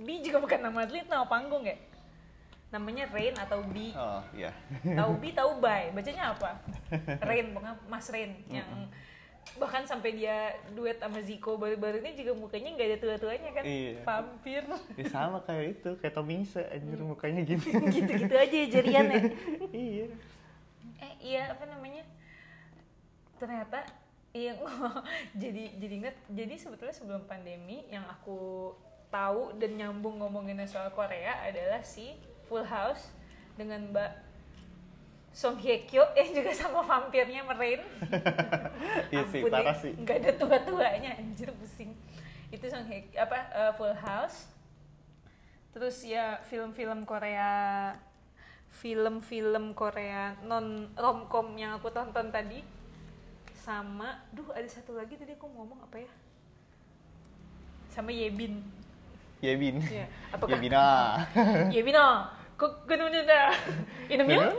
[0.00, 1.76] Bi juga bukan nama asli nama panggung ya?
[2.72, 4.50] Namanya Rain atau Bi oh iya.
[4.82, 6.56] Tahu Bi tahu Bay bacanya apa?
[7.20, 8.88] Rain pokoknya Mas Rain yang
[9.58, 13.64] bahkan sampai dia duet sama Ziko baru-baru ini juga mukanya nggak ada tua-tuanya kan?
[13.66, 13.98] Iya.
[14.06, 14.62] vampir.
[14.94, 17.64] Ya, sama kayak itu kayak Tomingse anjir mukanya gini.
[17.90, 19.20] Gitu-gitu aja ya jariannya.
[19.74, 20.06] Iya.
[21.02, 22.04] Eh iya apa namanya?
[23.42, 23.82] Ternyata
[24.30, 24.54] iya
[25.34, 28.70] jadi jadi inget jadi sebetulnya sebelum pandemi yang aku
[29.10, 32.14] tahu dan nyambung ngomonginnya soal Korea adalah si
[32.46, 33.10] Full House
[33.58, 34.30] dengan Mbak
[35.30, 37.82] Song Hye Kyo eh juga sama vampirnya Merain
[39.14, 39.94] Iya sih, parah sih.
[39.94, 41.94] nggak ada tua-tuanya anjir pusing.
[42.50, 44.50] Itu Song Hye apa eh, Full House.
[45.70, 47.94] Terus ya film-film Korea
[48.70, 52.62] film-film Korea non romcom yang aku tonton tadi.
[53.54, 56.10] Sama duh ada satu lagi tadi aku ngomong apa ya?
[57.90, 58.79] Sama Yebin
[59.40, 60.06] Yebin ya.
[60.32, 60.86] Apakah Yebina
[61.74, 62.28] Yebin oh
[62.60, 63.52] kok gunungnya dah?
[64.04, 64.52] Minumnya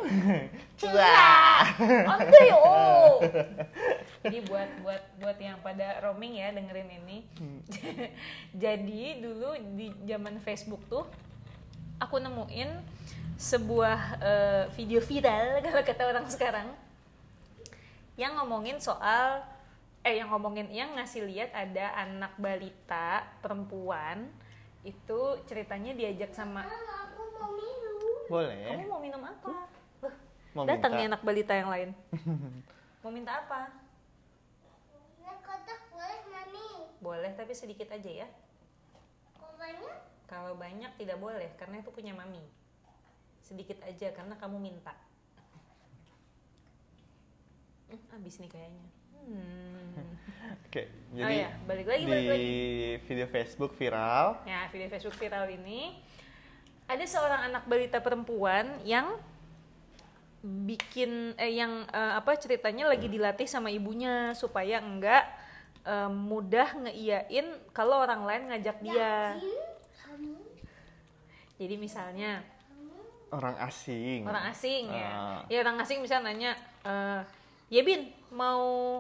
[0.90, 1.70] Wah.
[2.18, 2.66] Anda yo.
[4.26, 7.18] Jadi buat buat buat yang pada roaming ya dengerin ini.
[8.66, 11.06] Jadi dulu di zaman Facebook tuh
[12.02, 12.82] aku nemuin
[13.38, 16.68] sebuah eh, video viral kalau kata orang sekarang
[18.18, 19.46] yang ngomongin soal
[20.02, 24.30] eh yang ngomongin yang ngasih lihat ada anak balita perempuan
[24.82, 27.96] itu ceritanya diajak sama aku mau minum.
[28.26, 29.70] boleh kamu mau minum apa?
[30.02, 30.14] Loh,
[30.58, 31.00] Mau datang minta.
[31.00, 31.90] nih anak balita yang lain.
[33.06, 33.70] mau minta apa?
[35.22, 36.70] Nah, kotak boleh mami.
[36.98, 38.28] Boleh tapi sedikit aja ya.
[39.38, 39.98] Kok banyak?
[40.26, 42.42] Kalau banyak tidak boleh karena itu punya mami.
[43.44, 44.96] Sedikit aja karena kamu minta.
[47.92, 48.86] Hmm, habis nih kayaknya.
[49.22, 50.06] Hmm.
[50.66, 52.52] oke oh jadi ya, balik lagi, di balik lagi.
[53.06, 55.96] video Facebook viral Ya, video Facebook viral ini
[56.86, 59.16] ada seorang anak balita perempuan yang
[60.42, 65.24] bikin eh, yang eh, apa ceritanya lagi dilatih sama ibunya supaya enggak
[65.84, 69.38] eh, mudah ngeiyain kalau orang lain ngajak dia.
[71.56, 72.42] Jadi misalnya
[73.30, 75.40] orang asing orang asing ya, Ah.
[75.48, 76.52] ya orang asing misalnya nanya,
[76.84, 77.22] eh,
[77.72, 79.00] Yebin mau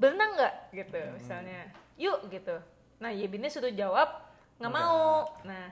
[0.00, 1.68] berenang nggak gitu misalnya,
[2.00, 2.56] yuk gitu.
[2.96, 4.08] Nah Yebinnya sudah jawab
[4.56, 5.28] nggak mau.
[5.44, 5.68] Nah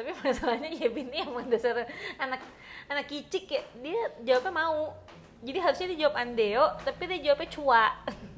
[0.00, 1.84] tapi masalahnya Yebin ini emang dasar
[2.16, 2.40] anak
[2.88, 4.96] anak kicik ya dia jawabnya mau
[5.44, 7.84] jadi harusnya dia jawab andeo tapi dia jawabnya cua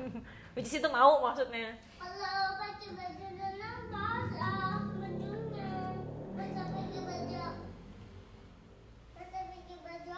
[0.59, 5.71] which is itu mau maksudnya Kalau pakai baju renang basah bajunya.
[6.35, 7.45] Masa pakai baju?
[9.15, 10.13] Masa pakai baju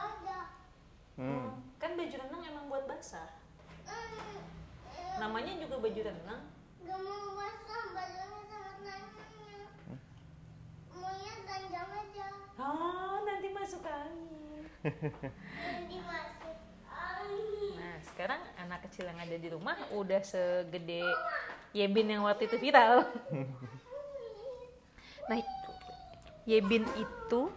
[1.21, 1.49] hmm.
[1.77, 3.44] kan baju renang emang buat basah Hmm,
[5.25, 6.43] namanya juga baju renang
[6.85, 9.57] Gak mau basah, bajunya sangat nanya.
[10.93, 12.27] Maunya telanjang aja.
[12.61, 16.57] oh nanti masuk angin Nanti masuk
[16.93, 17.73] angin.
[17.81, 21.09] nah sekarang anak kecil yang ada di rumah udah segede
[21.73, 23.09] Yebin yang waktu itu viral
[25.25, 25.41] nah
[26.45, 27.49] Yebin itu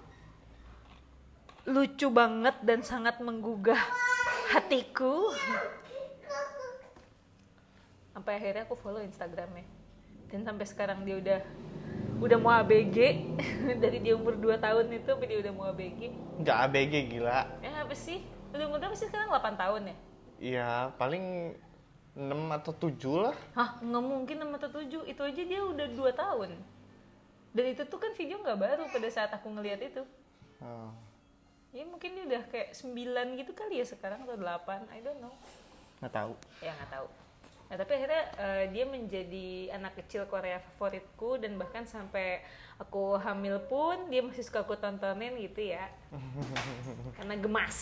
[1.67, 3.77] lucu banget dan sangat menggugah
[4.56, 5.36] hatiku
[8.17, 9.62] sampai akhirnya aku follow Instagramnya
[10.34, 11.39] dan sampai sekarang dia udah
[12.17, 12.97] udah mau ABG
[13.84, 16.10] dari dia umur 2 tahun itu sampai dia udah mau ABG
[16.41, 18.25] nggak ABG gila eh apa sih
[18.58, 19.95] udah umur berapa sih sekarang 8 tahun ya
[20.41, 21.53] ya paling
[22.17, 22.97] 6 atau 7
[23.30, 25.06] lah Hah, nggak mungkin sama atau tujuh.
[25.06, 26.58] Itu aja dia udah dua tahun.
[27.53, 30.01] Dan itu tuh kan video nggak baru pada saat aku ngeliat itu.
[30.65, 30.89] oh.
[31.69, 34.82] Ya mungkin dia udah kayak sembilan gitu kali ya sekarang atau delapan.
[34.89, 35.30] I don't know.
[36.01, 36.34] nggak tahu
[36.65, 37.08] Ya nggak tahu.
[37.67, 42.39] Nah tapi akhirnya eh, dia menjadi anak kecil Korea favoritku dan bahkan sampai
[42.80, 45.91] aku hamil pun dia masih suka aku tontonin gitu ya.
[47.19, 47.77] Karena gemas,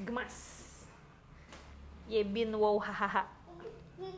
[0.00, 0.36] gemas.
[2.10, 3.40] Yebin wow hahaha.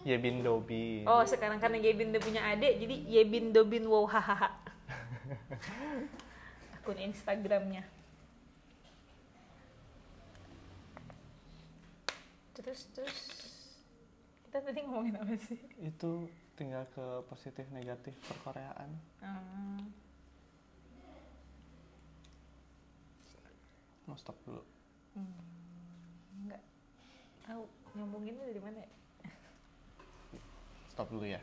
[0.06, 4.50] Yebin Dobi Oh sekarang karena Yebin udah punya adik jadi Yebin Dobin wow hahaha
[6.78, 7.86] akun Instagramnya
[12.54, 13.41] terus terus
[14.52, 15.56] kita tadi ngomongin apa sih?
[15.80, 16.28] Itu
[16.60, 19.00] tinggal ke positif negatif perkoreaan.
[19.24, 19.80] Hmm,
[24.04, 24.60] mau stop dulu.
[26.44, 26.60] Nggak
[27.48, 27.64] tahu
[27.96, 28.76] nyambunginnya dari mana?
[28.84, 28.92] Ya
[30.92, 31.40] stop dulu ya.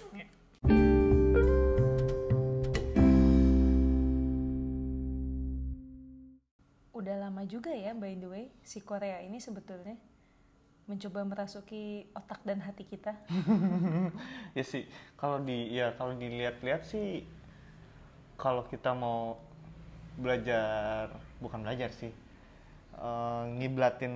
[6.93, 9.97] Udah lama juga ya by the way si Korea ini sebetulnya
[10.89, 13.13] mencoba merasuki otak dan hati kita?
[14.57, 17.23] Ya sih kalau di ya kalau dilihat-lihat sih
[18.41, 19.37] kalau kita mau
[20.17, 22.09] belajar bukan belajar sih
[22.97, 24.15] eh, ngiblatin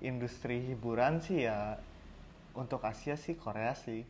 [0.00, 1.76] industri hiburan sih ya
[2.56, 4.06] untuk Asia sih Korea sih.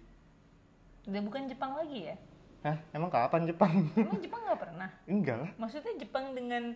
[1.10, 2.16] Udah bukan Jepang lagi ya?
[2.64, 3.72] Hah, emang kapan Jepang?
[3.92, 4.90] emang Jepang nggak pernah?
[5.10, 5.50] Enggak lah.
[5.60, 6.72] maksudnya Jepang dengan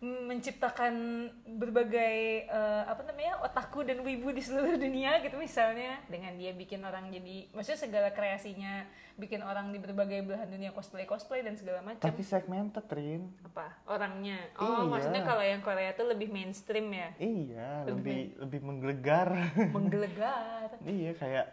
[0.00, 1.28] menciptakan
[1.60, 2.16] berbagai
[2.48, 7.12] eh, apa namanya otaku dan wibu di seluruh dunia gitu misalnya dengan dia bikin orang
[7.12, 8.88] jadi maksudnya segala kreasinya
[9.20, 13.28] bikin orang di berbagai belahan dunia cosplay cosplay dan segala macam Tapi segmented, Rin.
[13.44, 14.88] apa orangnya oh Iya.
[14.88, 19.28] maksudnya kalau yang Korea tuh lebih mainstream ya Iya, lebih lebih menggelegar.
[19.76, 21.46] menggelegar iya, kayak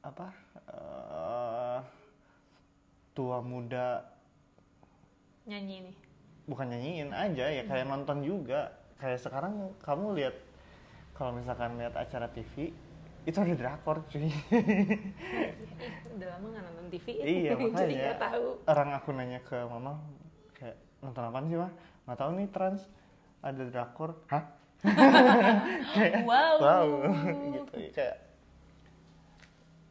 [0.00, 0.32] apa?
[0.64, 1.78] eh,
[3.12, 4.00] tua muda
[5.44, 5.96] nyanyi nih
[6.44, 8.72] bukan nyanyiin aja ya kayak nonton juga.
[9.00, 10.36] Kayak sekarang kamu lihat
[11.16, 12.72] kalau misalkan lihat acara TV
[13.24, 14.28] itu ada drakor cuy.
[16.14, 18.46] Udah lama nggak nonton TV iya jadi makanya nggak tahu.
[18.68, 19.96] orang aku nanya ke mama
[20.52, 21.72] kayak nonton apa sih mah
[22.04, 22.82] nggak tahu nih trans.
[23.44, 24.10] Ada drakor.
[24.32, 24.44] Hah?
[25.96, 26.88] Kayak wow, wow.
[27.56, 28.16] Gitu kayak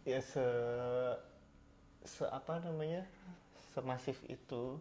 [0.05, 0.45] ya se
[2.03, 3.07] se apa namanya
[3.73, 4.77] semasif itu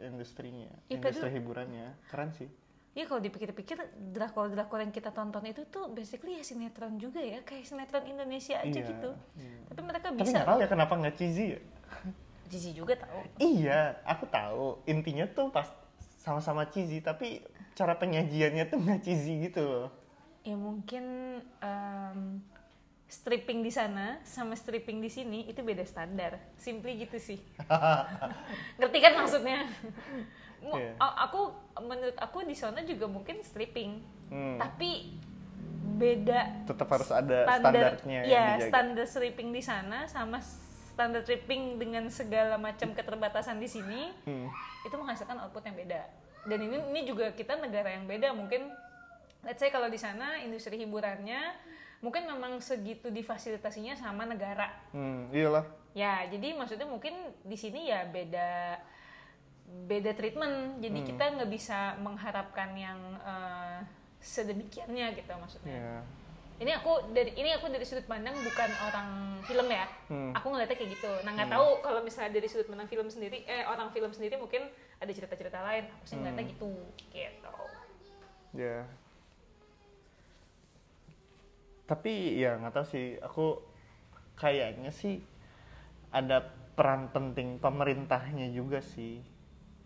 [0.00, 2.48] industrinya Ya, industri hiburannya keren sih
[2.92, 3.78] Iya kalau dipikir-pikir
[4.10, 8.74] drakor-drakor yang kita tonton itu tuh basically ya sinetron juga ya kayak sinetron Indonesia aja
[8.74, 9.10] Iya, gitu.
[9.36, 9.54] iya.
[9.66, 10.34] Tapi mereka tapi bisa.
[10.34, 11.60] nggak tahu ya kenapa nggak cheesy ya
[12.50, 13.20] Jijik juga tahu.
[13.38, 15.68] iya aku tahu intinya tuh pas
[16.18, 17.38] sama-sama cheesy tapi
[17.72, 19.88] cara penyajiannya tuh nggak cheesy gitu loh
[20.42, 21.04] Ya mungkin
[21.60, 22.18] em,
[23.08, 26.36] stripping di sana sama stripping di sini itu beda standar.
[26.54, 27.40] Simply gitu sih.
[28.78, 29.64] Ngerti kan maksudnya?
[30.96, 34.04] A- Aku menurut aku di sana juga mungkin stripping.
[34.28, 34.56] Hmm.
[34.56, 35.16] Tapi
[35.88, 37.58] beda tetap harus ada standar
[37.96, 38.68] standarnya ya dijaga.
[38.68, 40.38] standar stripping di sana sama
[40.92, 44.46] standar stripping dengan segala macam keterbatasan di sini Hmm.
[44.84, 46.02] itu menghasilkan output yang beda
[46.44, 48.68] dan ini ini juga kita negara yang beda mungkin
[49.42, 51.56] let's say kalau di sana industri hiburannya
[51.98, 54.70] mungkin memang segitu difasilitasinya sama negara.
[54.94, 55.66] Hmm, iyalah.
[55.96, 58.78] Ya jadi maksudnya mungkin di sini ya beda
[59.88, 60.80] beda treatment.
[60.80, 63.78] Jadi kita nggak bisa mengharapkan yang eh,
[64.22, 65.74] sedemikiannya gitu maksudnya.
[65.74, 65.98] Ya
[66.58, 69.08] ini aku dari ini aku dari sudut pandang bukan orang
[69.46, 69.86] film ya.
[70.10, 70.34] Hmm.
[70.34, 71.12] aku ngeliatnya kayak gitu.
[71.22, 74.66] Nah nggak tahu kalau misalnya dari sudut pandang film sendiri eh orang film sendiri mungkin
[74.98, 75.86] ada cerita-cerita lain.
[75.98, 76.52] Aku sih ngeliatnya Hmm.
[76.54, 76.70] gitu.
[77.14, 77.50] Gitu.
[78.58, 78.82] Ya
[81.88, 83.46] tapi ya nggak tahu sih aku
[84.36, 85.24] kayaknya sih
[86.12, 86.44] ada
[86.76, 89.18] peran penting pemerintahnya juga sih.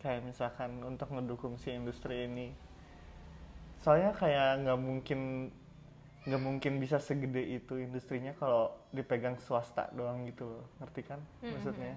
[0.03, 2.51] Kayak misalkan untuk ngedukung si industri ini.
[3.81, 5.21] Soalnya kayak nggak mungkin
[6.23, 10.67] nggak mungkin bisa segede itu industrinya kalau dipegang swasta doang gitu loh.
[10.83, 11.95] Ngerti kan maksudnya?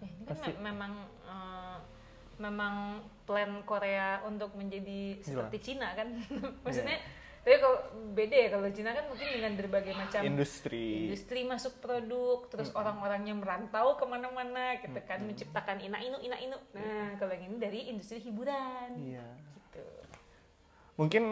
[0.00, 0.92] Ya, ini kan Pasti- me- memang
[1.24, 1.76] eh,
[2.36, 2.74] memang
[3.24, 6.20] plan Korea untuk menjadi seperti Cina kan.
[6.64, 7.00] Maksudnya
[7.46, 7.78] tapi kalau
[8.10, 11.06] beda ya kalau Cina kan mungkin dengan berbagai macam industri.
[11.06, 16.58] industri masuk produk terus orang-orangnya merantau ke mana-mana gitu kan menciptakan ina inu ina inu
[16.74, 18.98] nah kalau yang ini dari industri hiburan.
[18.98, 19.22] Iya.
[19.62, 19.86] Gitu.
[20.98, 21.22] Mungkin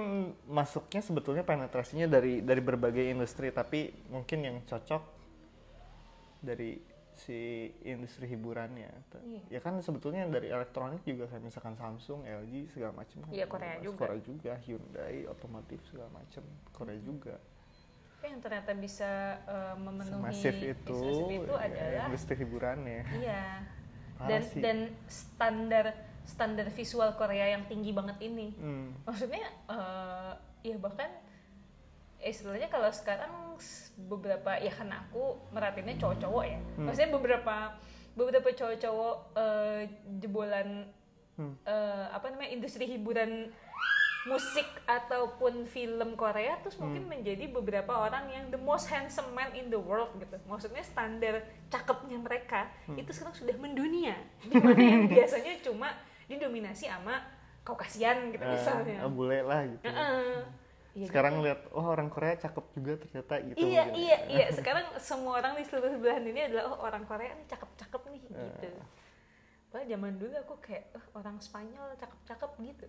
[0.46, 5.03] masuknya sebetulnya penetrasinya dari dari berbagai industri tapi mungkin yang cocok
[6.46, 6.79] dari
[7.14, 8.90] si industri hiburannya.
[9.22, 9.42] Iya.
[9.48, 13.31] ya kan sebetulnya dari elektronik juga kayak misalkan Samsung LG segala macam kan.
[13.31, 13.98] Iya, Korea juga.
[14.07, 14.53] Korea juga.
[14.66, 16.42] Hyundai otomotif segala macam
[16.74, 17.37] Korea juga.
[18.18, 19.11] Tapi yang ternyata bisa
[19.46, 23.00] eh, memenuhi masif itu, semasif itu ya, adalah industri hiburannya.
[23.22, 23.44] Iya.
[24.14, 24.62] Dan sih.
[24.62, 24.79] dan
[25.11, 25.87] standar
[26.24, 28.57] standar visual Korea yang tinggi banget ini.
[28.57, 30.33] Hmm, maksudnya eh
[30.64, 31.12] ya bahkan
[32.24, 33.30] istilahnya kalau sekarang
[34.00, 36.84] beberapa ya karena aku merhatiinnya cowok-cowok ya Hmm.
[36.84, 37.54] maksudnya beberapa
[38.14, 39.80] beberapa cowok-cowok eh,
[40.18, 40.88] jebolan
[41.34, 41.54] Hmm.
[41.62, 43.50] eh, apa namanya industri hiburan
[44.24, 46.88] musik ataupun film Korea terus Hmm.
[46.88, 51.44] mungkin menjadi beberapa orang yang the most handsome man in the world gitu maksudnya standar
[51.68, 52.96] cakepnya mereka Hmm.
[52.96, 55.92] itu sekarang sudah mendunia di mana yang biasanya cuma
[56.24, 57.20] didominasi sama
[57.62, 60.63] Kaukasian gitu eh, misalnya bule lah gitu Heeh.
[60.94, 63.98] Iya, sekarang lihat oh orang Korea cakep juga ternyata gitu iya mungkin.
[63.98, 64.46] iya iya.
[64.54, 68.38] Sekarang semua orang di seluruh belahan dunia adalah oh orang Korea nih cakep-cakep nih gitu.
[68.38, 68.78] Eh.
[69.74, 72.87] Padahal zaman dulu aku kayak oh, orang Spanyol cakep-cakep gitu.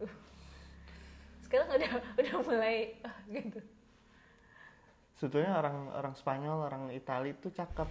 [1.49, 1.91] Sekarang udah
[2.21, 3.59] udah mulai ah, gitu.
[5.17, 7.89] Sebetulnya orang orang Spanyol orang Itali itu cakep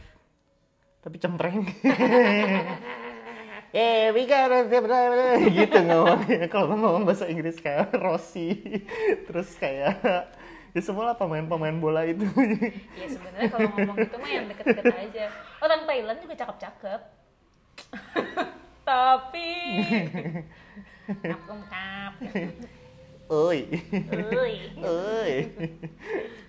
[1.04, 1.60] tapi cempreng
[3.74, 4.46] eh Mika
[5.58, 8.54] gitu ngomongnya kalau ngomong bahasa Inggris kayak Rossi.
[9.26, 10.30] Terus kayak
[10.70, 12.22] ya semua lah pemain-pemain bola itu.
[12.94, 15.24] Ya sebenarnya kalau ngomong gitu mah yang deket-deket aja.
[15.58, 17.00] Orang Thailand juga cakep-cakep.
[18.86, 19.50] Tapi
[21.26, 22.14] ngap
[23.26, 23.60] oi.
[24.30, 24.54] Uy.
[24.78, 25.34] oi.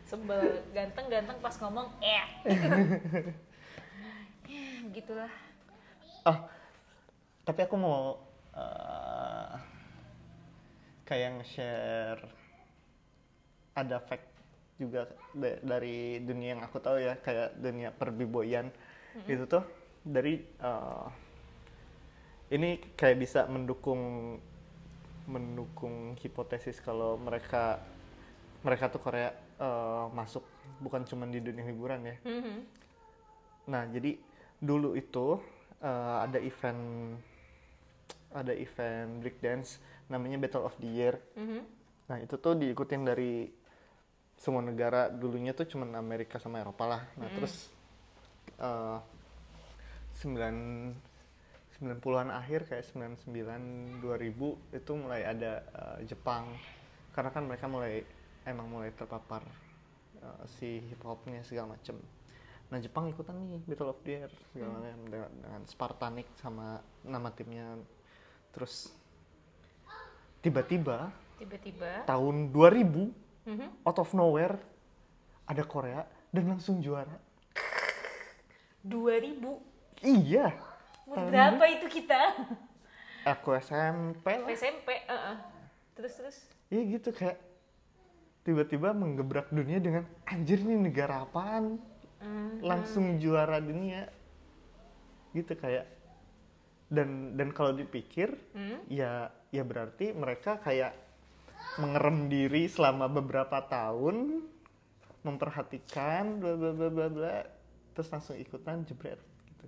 [0.05, 0.61] Sebel.
[0.77, 2.21] Ganteng-ganteng pas ngomong eh.
[2.45, 2.69] Ya
[4.85, 5.33] begitulah
[6.25, 6.37] oh
[7.45, 8.17] tapi aku mau
[8.57, 9.53] eh,
[11.05, 12.21] kayak nge-share
[13.75, 14.27] ada fact
[14.75, 18.67] juga da- dari dunia yang aku tahu ya kayak dunia perbiboyan.
[19.27, 19.63] Itu tuh
[20.03, 21.05] dari eh,
[22.53, 24.01] ini kayak bisa mendukung
[25.25, 27.81] mendukung hipotesis kalau mereka
[28.65, 29.29] mereka tuh Korea
[29.59, 30.43] eh, masuk.
[30.81, 32.15] Bukan cuma di dunia hiburan ya.
[32.25, 32.55] Mhm.
[33.71, 34.17] Nah, jadi
[34.61, 35.41] dulu itu
[35.81, 36.81] eh, ada event
[38.35, 39.79] ada event breakdance
[40.11, 41.15] namanya Battle of the Year.
[41.39, 41.61] Mhm.
[42.05, 43.49] Nah, itu tuh diikutin dari
[44.37, 45.09] semua negara.
[45.09, 47.01] Dulunya tuh cuman Amerika sama Eropa lah.
[47.17, 47.71] Nah, terus
[48.59, 48.99] eh
[50.21, 51.15] 9
[51.75, 56.47] 90-an akhir kayak 99 2000 itu mulai ada eh, Jepang.
[57.11, 58.03] Karena kan mereka mulai
[58.47, 59.43] emang mulai terpapar
[60.21, 61.99] eh, si hip hopnya segala macem.
[62.71, 67.29] Nah Jepang ikutan nih Battle of the Year segala macam dengan, dengan Spartanic sama nama
[67.35, 67.77] timnya.
[68.55, 68.89] Terus
[70.39, 73.11] tiba-tiba tiba-tiba tahun 2000
[73.45, 73.67] Mhm.
[73.83, 74.57] out of nowhere
[75.45, 77.13] ada Korea dan langsung juara.
[78.81, 79.61] 2000
[80.01, 80.53] Iya.
[81.05, 82.17] Umur berapa itu kita
[83.35, 84.49] Aku SMP lah.
[84.49, 85.37] SMP uh-uh.
[85.93, 86.37] terus terus
[86.67, 87.37] Iya gitu kayak
[88.41, 91.77] tiba-tiba menggebrak dunia dengan anjir nih negara apaan
[92.15, 92.57] Hmm.
[92.57, 94.09] langsung juara dunia
[95.31, 95.85] gitu kayak
[96.87, 98.85] dan dan kalau dipikir Hmm?
[98.87, 99.11] ya
[99.49, 100.93] ya berarti mereka kayak
[101.75, 104.45] mengerem diri selama beberapa tahun
[105.21, 107.35] memperhatikan bla bla bla bla bla
[107.91, 109.17] terus langsung ikutan jebret
[109.47, 109.65] gitu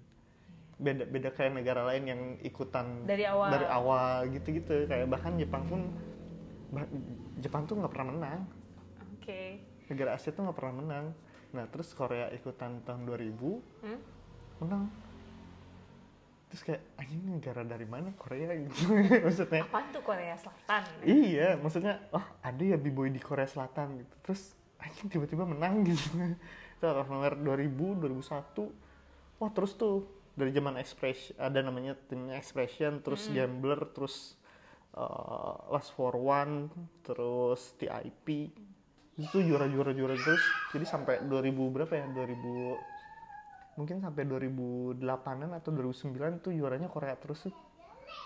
[0.77, 3.49] beda beda kayak negara lain yang ikutan Dari awal.
[3.49, 5.81] dari awal gitu gitu kayak bahkan Jepang pun
[6.69, 6.91] bah-
[7.37, 8.39] Jepang tuh nggak pernah menang
[9.15, 9.41] oke
[9.87, 11.05] negara Asia tuh nggak pernah menang
[11.49, 13.33] nah terus Korea ikutan tahun 2000
[13.81, 13.99] Hmm?
[14.59, 14.83] menang
[16.47, 18.15] terus kayak anjing negara dari mana?
[18.15, 18.95] Korea gitu.
[19.25, 20.81] Maksudnya apaan tuh Korea Selatan?
[21.03, 23.99] Iya maksudnya oh ada ya b-boy di Korea Selatan.
[23.99, 24.15] Gitu.
[24.23, 24.41] Terus
[24.79, 26.07] anjing tiba-tiba menang gitu.
[26.77, 33.01] Itu of nowhere 2000 2001 wah terus tuh dari zaman expression ada namanya timnya expression
[33.01, 34.37] terus gambler terus
[34.97, 36.69] uh, last for one
[37.05, 38.53] terus TIP
[39.17, 40.43] itu juara-juara juara terus.
[40.69, 42.05] Jadi sampai 2000 berapa ya?
[42.13, 42.96] 2000
[43.77, 47.53] mungkin sampai 2008an atau 2009 tuh juaranya Korea terus tuh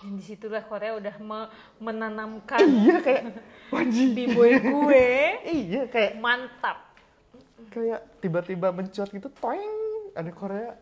[0.02, 3.22] Dan di situlah Korea udah me- menanamkan iya kayak
[3.68, 5.06] wajib b-boy gue
[5.46, 6.90] iya kayak mantap.
[7.70, 9.70] kayak tiba-tiba mencuat gitu toeng
[10.12, 10.74] ada Korea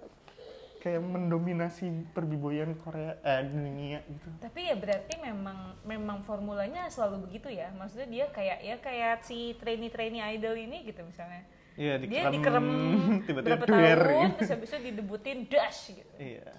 [0.80, 7.52] kayak mendominasi perbiboyan Korea eh dunia gitu Tapi ya berarti memang memang formulanya selalu begitu
[7.52, 7.68] ya.
[7.76, 11.44] Maksudnya dia kayak ya kayak si trainee-trainee idol ini gitu misalnya.
[11.80, 12.68] Iya Dia dikerem
[13.26, 14.36] tiba-tiba berapa duer tahun gitu.
[14.36, 16.14] terus habis itu didebutin dash gitu.
[16.20, 16.52] iya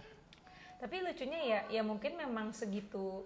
[0.77, 3.21] Tapi lucunya ya ya mungkin memang segitu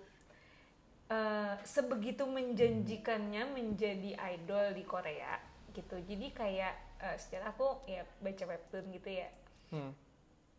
[1.08, 5.40] eh, sebegitu menjanjikannya menjadi idol di Korea
[5.72, 5.96] gitu.
[6.02, 9.30] Jadi kayak eh, secara aku ya baca webtoon gitu ya.
[9.72, 9.92] hmm.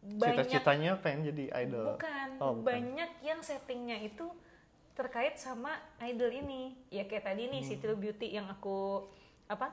[0.07, 2.64] Banyak cita-citanya pengen jadi idol Bukan, Oh, bukan.
[2.64, 4.28] banyak yang settingnya itu
[4.95, 6.78] terkait sama idol ini.
[6.89, 7.93] Ya kayak tadi nih si Hmm.
[7.93, 9.05] Beauty yang aku
[9.47, 9.68] apa?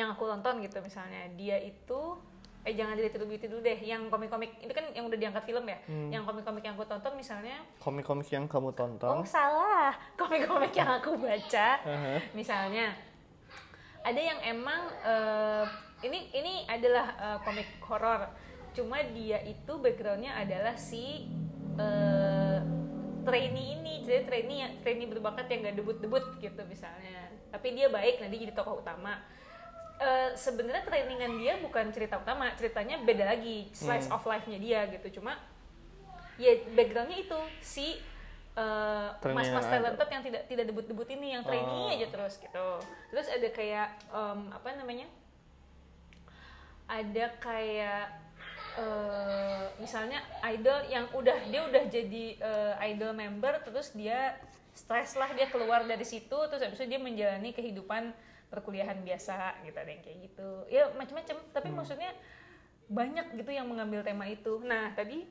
[0.00, 1.28] Yang aku tonton gitu misalnya.
[1.36, 2.00] Dia itu
[2.60, 3.78] eh jangan jadi True Beauty dulu deh.
[3.84, 5.78] Yang komik-komik itu kan yang udah diangkat film ya.
[5.84, 6.08] Hmm.
[6.08, 11.20] Yang komik-komik yang aku tonton misalnya komik-komik yang kamu Oh tonton salah, komik-komik yang aku
[11.20, 11.68] baca.
[11.84, 12.14] Aha.
[12.32, 12.96] Misalnya
[14.00, 15.64] ada yang emang eh,
[16.08, 18.32] ini ini adalah eh, komik horor.
[18.72, 21.28] Cuma dia itu backgroundnya adalah si
[21.76, 22.60] eh,
[23.24, 27.28] trainee ini, jadi trainee trainee berbakat yang gak debut-debut gitu misalnya.
[27.50, 29.20] Tapi dia baik, nanti jadi tokoh utama.
[30.00, 35.20] Eh, Sebenarnya trainingan dia bukan cerita utama, ceritanya beda lagi, slice of life-nya dia gitu.
[35.20, 35.36] Cuma
[36.40, 38.00] ya backgroundnya itu si
[38.56, 41.92] uh, mas-mas talented yang tidak tidak debut-debut ini yang trainee Oh.
[41.92, 42.68] aja terus gitu
[43.12, 45.04] terus ada kayak um, apa namanya
[46.88, 48.08] ada kayak
[48.80, 54.34] uh, misalnya idol yang udah dia udah jadi uh, idol member terus dia
[54.72, 58.10] stres lah dia keluar dari situ terus habis itu dia menjalani kehidupan
[58.50, 60.50] perkuliahan biasa gitu ada yang kayak gitu.
[60.66, 62.10] Ya macam-macam tapi maksudnya
[62.90, 64.58] banyak gitu yang mengambil tema itu.
[64.66, 65.22] Nah tadi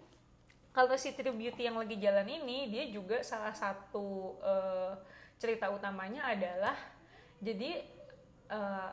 [0.72, 4.92] kalau si True Beauty yang lagi jalan ini dia juga salah satu eh,
[5.36, 6.76] cerita utamanya adalah
[7.44, 7.84] jadi
[8.48, 8.90] eh,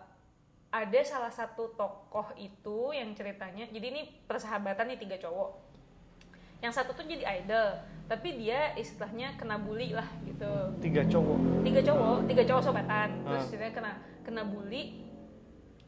[0.67, 5.63] ada salah satu tokoh itu yang ceritanya jadi ini persahabatan nih tiga cowok.
[6.59, 10.51] Yang satu tuh jadi idol tapi dia istilahnya kena bully lah gitu.
[10.83, 11.39] Tiga cowok?
[11.63, 13.49] Tiga cowok tiga cowok sobatan terus Ah.
[13.51, 13.93] ceritanya kena
[14.27, 15.07] kena bully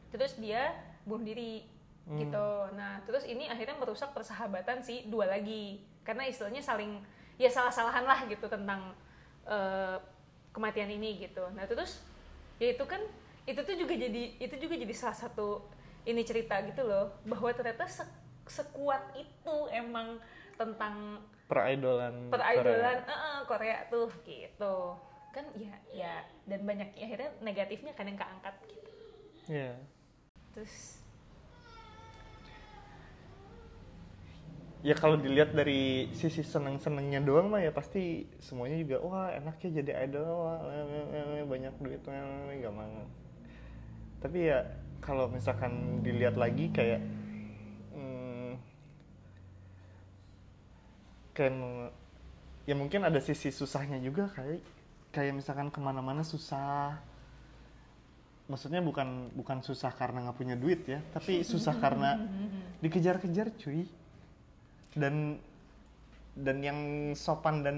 [0.09, 0.71] terus dia
[1.03, 1.67] bunuh diri
[2.09, 2.17] Hmm.
[2.17, 2.47] gitu.
[2.73, 5.77] Nah terus ini akhirnya merusak persahabatan si dua lagi.
[6.01, 6.97] Karena istilahnya saling
[7.37, 8.97] ya salah-salahan lah gitu tentang
[9.45, 9.97] eh,
[10.49, 11.45] kematian ini gitu.
[11.53, 12.01] Nah terus
[12.57, 12.97] ya itu kan
[13.45, 15.61] itu tuh juga jadi itu juga jadi salah satu
[16.09, 18.17] ini cerita gitu loh bahwa ternyata se-
[18.49, 20.17] sekuat itu emang
[20.57, 24.97] tentang peridolan peridolan eh, eh, Korea tuh gitu
[25.29, 26.13] kan ya ya
[26.49, 28.91] dan banyak ya, akhirnya negatifnya yang keangkat gitu.
[29.49, 29.73] Iya.
[30.49, 30.99] terus
[34.79, 39.91] ya kalau dilihat dari sisi seneng-senengnya doang mah ya pasti semuanya juga wah enaknya jadi
[40.07, 40.59] idol wah
[41.45, 42.01] banyak duit
[42.63, 43.03] nggak mau.
[44.23, 44.63] Tapi ya
[45.03, 47.01] kalau misalkan dilihat lagi kayak
[47.91, 48.55] hmm,
[51.35, 51.53] kayak
[52.63, 54.78] ya mungkin ada sisi susahnya juga kayak
[55.09, 56.97] kayak misalkan ke mana-mana susah.
[58.49, 62.17] Maksudnya bukan bukan susah karena nggak punya duit ya tapi susah karena
[62.81, 63.85] dikejar-kejar cuy.
[64.97, 65.37] Dan
[66.39, 66.79] dan yang
[67.19, 67.77] sopan dan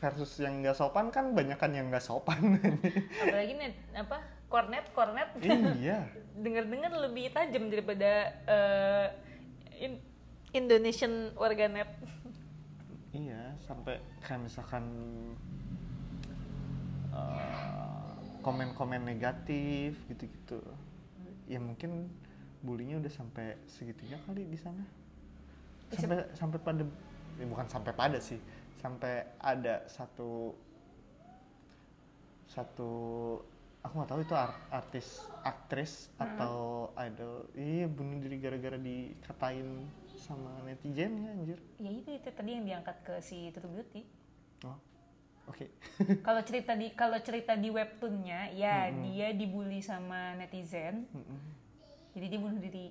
[0.00, 2.58] versus yang nggak sopan kan banyak kan yang nggak sopan.
[3.22, 4.18] Apalagi net apa
[4.50, 5.30] kornet kornet.
[5.78, 6.10] Iya.
[6.42, 9.06] Dengar-dengar lebih tajam daripada eh,
[9.84, 10.02] in-
[10.50, 11.86] Indonesian warganet.
[13.14, 14.84] Iya sampai kayak misalkan
[17.14, 20.60] eh, komen-komen negatif gitu-gitu.
[21.50, 22.08] Ya mungkin
[22.60, 24.84] bulinya udah sampai segitunya kali di sana.
[25.92, 26.84] Sampai sampai pada
[27.36, 28.38] ya bukan sampai pada sih.
[28.80, 30.56] Sampai ada satu
[32.50, 32.90] satu
[33.80, 37.46] aku nggak tahu itu ar- artis aktris atau idol.
[37.56, 39.86] Iya bunuh diri gara-gara dikatain
[40.16, 41.58] sama netizen ya anjir.
[41.80, 44.02] Ya itu itu tadi yang diangkat ke si True Beauty.
[44.64, 44.89] Oh
[45.50, 45.66] oke
[46.26, 51.38] kalau cerita di kalau cerita di webtoonnya ya dia dibully sama netizen Mm-mm.
[52.14, 52.88] jadi dia bunuh diri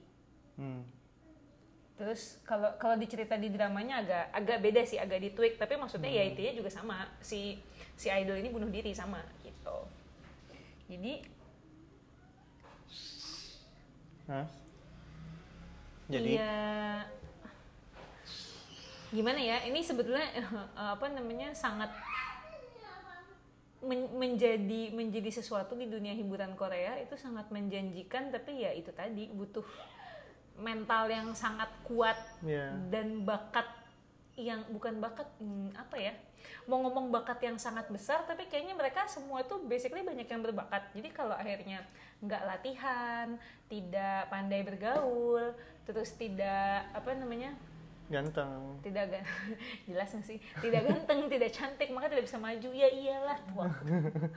[0.60, 0.84] Hmm.
[1.96, 6.28] terus kalau kalau dicerita di dramanya agak agak beda sih agak ditweak tapi maksudnya ya
[6.28, 7.56] intinya juga sama si
[7.96, 9.78] si idol ini bunuh diri sama gitu
[10.92, 11.24] jadi
[14.28, 14.46] Hah?
[16.12, 16.60] jadi Iya.
[19.10, 19.58] Gimana ya?
[19.66, 20.46] Ini sebetulnya eh,
[20.76, 21.90] apa namanya sangat
[23.84, 29.32] men- menjadi menjadi sesuatu di dunia hiburan Korea itu sangat menjanjikan tapi ya itu tadi
[29.32, 29.64] butuh
[30.60, 33.68] mental yang sangat kuat ya dan bakat
[34.40, 36.14] yang bukan bakat hmm, apa ya
[36.68, 40.88] mau ngomong bakat yang sangat besar tapi kayaknya mereka semua tuh basically banyak yang berbakat.
[40.96, 41.84] Jadi kalau akhirnya
[42.24, 43.28] nggak latihan
[43.68, 45.52] tidak pandai bergaul
[45.84, 47.58] terus tidak apa namanya
[48.10, 48.82] ganteng.
[48.82, 49.24] Tidak gan
[49.90, 50.38] jelas nggak sih?
[50.60, 52.70] Tidak ganteng tidak cantik maka tidak bisa maju.
[52.74, 53.68] Ya iyalah tua.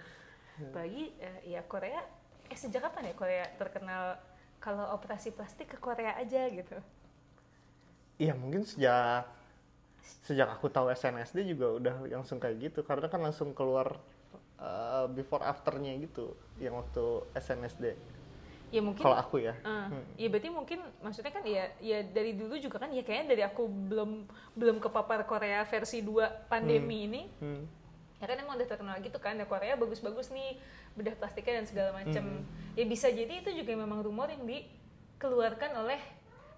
[0.77, 1.17] Bagi
[1.49, 2.05] ya Korea
[2.53, 4.21] eh sejak kapan ya Korea terkenal
[4.61, 6.77] kalau operasi plastik ke Korea aja gitu?
[8.21, 9.27] Iya mungkin sejak
[10.23, 12.81] sejak aku tahu SNSD juga udah langsung kayak gitu.
[12.85, 13.97] Karena kan langsung keluar
[14.63, 17.97] uh, before afternya gitu yang waktu SNSD
[18.73, 20.05] ya mungkin kalau aku ya Eh, Hmm.
[20.17, 23.69] ya berarti mungkin maksudnya kan ya ya dari dulu juga kan ya kayaknya dari aku
[23.69, 27.69] belum belum kepapar Korea versi 2 pandemi ini Hmm.
[28.17, 30.57] ya kan emang udah terkenal gitu kan ya Korea bagus-bagus nih
[30.93, 32.45] bedah plastiknya dan segala macem Hmm.
[32.73, 36.01] ya bisa jadi itu juga memang rumor yang dikeluarkan oleh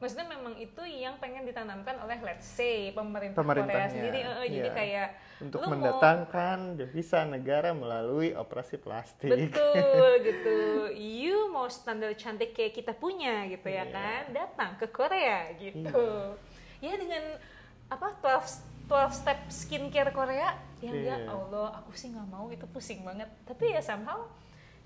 [0.04, 4.48] maksudnya memang itu yang pengen ditanamkan oleh let's say pemerintah Korea Pemerintahnya, sendiri Eh, eh,
[4.52, 4.76] jadi iya.
[4.76, 5.08] kayak
[5.40, 10.58] untuk lu mau- mendatangkan devisa negara melalui operasi plastik Betul gitu.
[10.92, 13.90] You mau standar cantik kayak kita punya gitu ya Iya.
[13.90, 14.22] kan?
[14.30, 16.36] Datang ke Korea gitu.
[16.78, 17.40] Ya dengan
[17.86, 21.32] apa 12 12 step skincare Korea yang ya Iya.
[21.32, 23.32] Allah aku sih nggak mau itu pusing banget.
[23.42, 24.28] Tapi ya somehow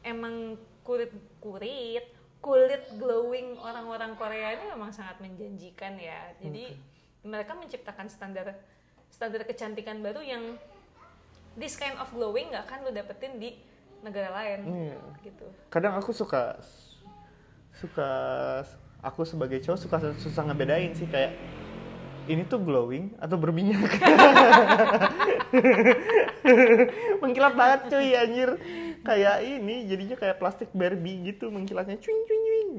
[0.01, 2.07] emang kulit kulit
[2.39, 6.32] kulit glowing orang-orang Korea ini memang sangat menjanjikan ya.
[6.39, 6.78] Jadi
[7.26, 8.55] mereka menciptakan standar
[9.11, 10.55] standar kecantikan baru yang
[11.59, 13.59] this kind of glowing nggak akan lo dapetin di
[14.07, 14.61] negara lain.
[14.64, 14.99] Iya.
[15.26, 15.47] gitu.
[15.68, 16.55] Kadang aku suka
[17.74, 18.11] suka
[19.03, 21.34] aku sebagai cowok suka susah ngebedain sih kayak
[22.28, 23.80] ini tuh glowing atau berminyak?
[27.24, 28.51] Mengkilat banget cuy anjir
[29.07, 32.71] kayak ini jadinya kayak plastik Barbie gitu mengkilatnya cuing cuing cuing.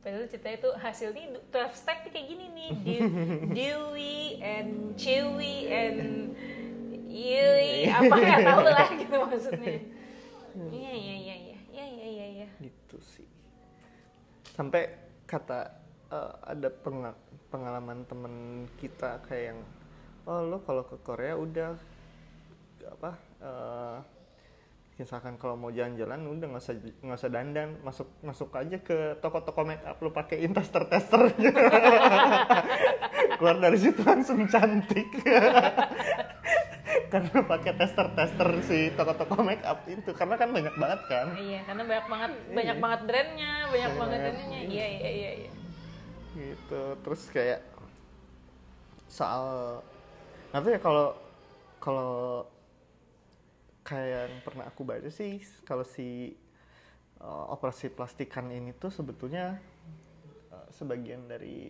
[0.00, 2.70] Padahal cerita itu hasilnya 12 step kayak gini nih.
[3.56, 6.02] Dewi and Chewy and
[7.14, 7.46] Yui iya,
[7.86, 7.92] iya.
[8.02, 9.74] apa nggak tahu lah gitu maksudnya.
[10.74, 11.58] Iya iya iya iya.
[11.70, 12.48] Iya iya iya ya.
[12.58, 13.26] gitu sih.
[14.50, 14.90] Sampai
[15.30, 15.78] kata
[16.10, 16.74] uh, ada
[17.50, 19.60] pengalaman temen kita kayak yang
[20.26, 21.78] oh lo kalau ke Korea udah
[22.84, 23.10] apa
[23.40, 23.98] uh,
[24.94, 27.68] misalkan kalau mau jalan-jalan udah nggak usah nggak usah dandan.
[27.82, 31.26] Masuk masuk aja ke toko-toko make up lo pakein tester tester
[33.38, 35.08] keluar dari situ langsung cantik.
[37.12, 40.10] Karena pakai tester tester si toko-toko make up itu.
[40.14, 41.26] Karena kan banyak banget kan.
[41.38, 44.60] Iya karena banyak banget banyak banget brandnya banyak Banyak banget ininya.
[44.70, 45.50] Iya iya iya iya.
[46.34, 46.82] Gitu.
[47.02, 47.60] Terus kayak
[49.10, 49.78] soal
[50.50, 51.14] tahu ya kalau
[51.82, 52.46] kalau
[53.84, 56.32] kayak yang pernah aku baca sih kalau si
[57.20, 59.60] uh, operasi plastikan ini tuh sebetulnya
[60.50, 61.68] uh, sebagian dari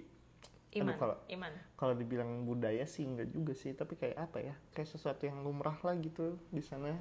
[0.71, 1.53] Aduh, iman kalau- iman.
[1.75, 5.75] kalau dibilang budaya sih enggak juga sih tapi kayak apa ya kayak sesuatu yang lumrah
[5.81, 6.95] lah gitu di sana.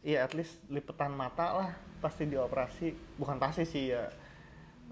[0.00, 2.92] Ya at least lipetan mata lah pasti dioperasi.
[3.16, 4.06] Bukan pasti sih ya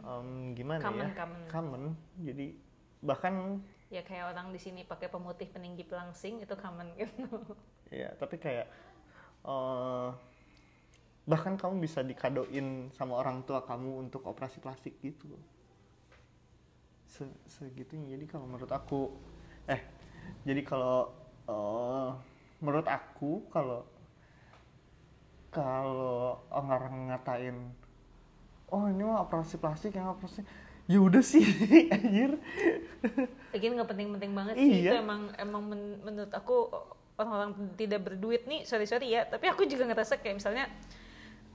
[0.00, 1.42] em, gimana Common, ya common.
[1.46, 1.82] common.
[2.18, 2.46] Jadi
[2.98, 7.28] bahkan ya kayak orang di sini pakai pemutih peninggi pelangsing itu common gitu
[7.90, 8.66] ya tapi kayak
[9.44, 10.08] eh,
[11.24, 15.32] bahkan kamu bisa dikadoin sama orang tua kamu untuk operasi plastik gitu.
[17.08, 18.12] Se segitunya.
[18.16, 19.12] Jadi kalau menurut aku
[19.64, 19.80] eh
[20.44, 21.08] jadi kalau
[21.48, 22.10] eh,
[22.60, 23.84] menurut aku kalau
[25.54, 27.56] kalau orang ngatain
[28.68, 30.42] oh ini mah operasi plastik yang operasi
[30.84, 31.44] ya udah sih
[31.94, 32.36] anjir.
[33.54, 34.90] Lagian nggak penting-penting banget sih Iya.
[34.90, 36.68] itu emang emang men- menurut aku
[37.14, 39.22] orang-orang tidak berduit nih sorry sorry ya.
[39.24, 40.66] Tapi aku juga ngerasa kayak misalnya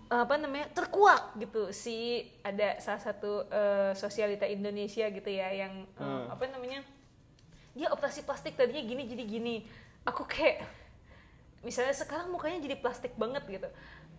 [0.10, 1.70] apa namanya terkuak gitu.
[1.70, 6.34] Si ada salah satu eh, sosialita Indonesia gitu ya yang eh, Hmm.
[6.34, 6.82] apa namanya
[7.78, 9.56] dia operasi plastik tadinya gini jadi gini.
[10.04, 10.66] Aku kayak
[11.62, 13.70] misalnya sekarang mukanya jadi plastik banget gitu.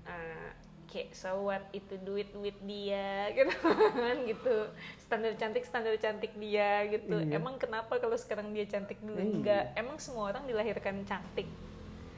[0.06, 0.52] Ah,
[0.90, 3.54] kayak so what itu duit duit dia gitu
[3.94, 4.56] kan gitu.
[4.98, 7.14] Standar cantik standar cantik dia gitu.
[7.14, 7.38] Iya.
[7.38, 9.16] emang kenapa kalau sekarang dia cantik dulu?
[9.16, 9.30] Iya.
[9.30, 9.64] enggak.
[9.78, 11.46] Emang semua orang dilahirkan cantik.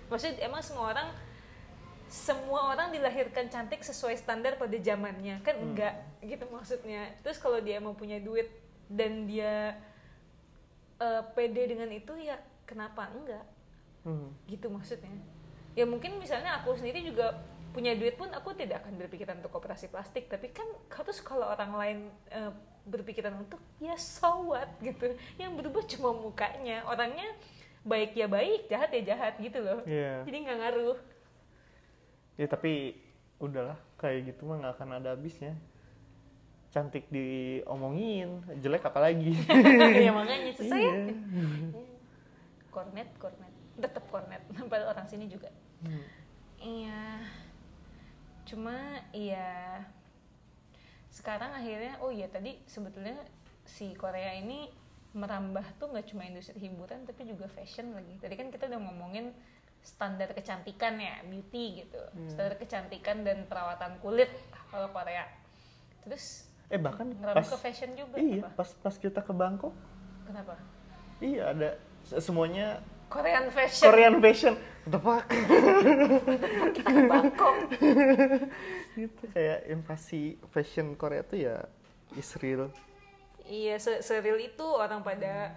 [0.09, 1.09] Maksudnya emang semua orang
[2.13, 5.41] semua orang dilahirkan cantik sesuai standar pada zamannya?
[5.45, 5.67] Kan Hmm.
[5.73, 7.13] enggak gitu maksudnya.
[7.21, 8.49] Terus kalau dia emang punya duit
[8.89, 9.77] dan dia
[10.97, 13.45] eh, pede dengan itu ya kenapa enggak?
[14.03, 14.35] Hmm.
[14.51, 15.15] gitu maksudnya.
[15.73, 17.39] Ya mungkin misalnya aku sendiri juga
[17.73, 21.73] punya duit pun aku tidak akan berpikiran untuk operasi plastik tapi kan harus kalau orang
[21.73, 21.99] lain
[22.29, 22.53] eh,
[22.85, 27.27] berpikiran untuk ya so what gitu yang berubah cuma mukanya orangnya
[27.83, 30.23] baik ya baik jahat ya jahat gitu loh Iya.
[30.23, 30.99] jadi nggak ngaruh
[32.33, 32.97] Ya tapi
[33.37, 35.53] udahlah kayak gitu mah nggak akan ada habisnya.
[36.73, 39.37] Cantik diomongin, jelek apalagi.
[40.09, 41.13] ya makanya susah ya Iya.
[42.73, 45.53] kornet kornet tetap kornet padahal orang sini juga
[45.83, 46.07] Hmm.
[46.57, 47.21] iya
[48.53, 48.77] cuma
[49.17, 49.81] iya.
[51.09, 53.17] Sekarang akhirnya oh iya tadi sebetulnya
[53.65, 54.69] si Korea ini
[55.13, 58.21] merambah tuh nggak cuma industri hiburan tapi juga fashion lagi.
[58.21, 59.33] Tadi kan kita udah ngomongin
[59.83, 62.01] standar kecantikan ya beauty gitu.
[62.29, 64.29] Standar kecantikan dan perawatan kulit
[64.69, 65.25] kalau Korea.
[66.05, 68.65] Terus Eh bahkan pas ke fashion juga iya apa?
[68.65, 69.77] pas pas kita ke Bangkok,
[70.25, 70.57] kenapa?
[71.21, 72.81] Iya ada se- semuanya
[73.13, 74.55] Korean fashion Korean fashion.
[74.57, 75.25] What the fuck?
[77.13, 77.57] Bangkok
[78.99, 81.57] gitu kayak invasi fashion Korea tuh ya
[82.17, 82.73] is real.
[83.45, 85.53] Iya, se seril itu orang pada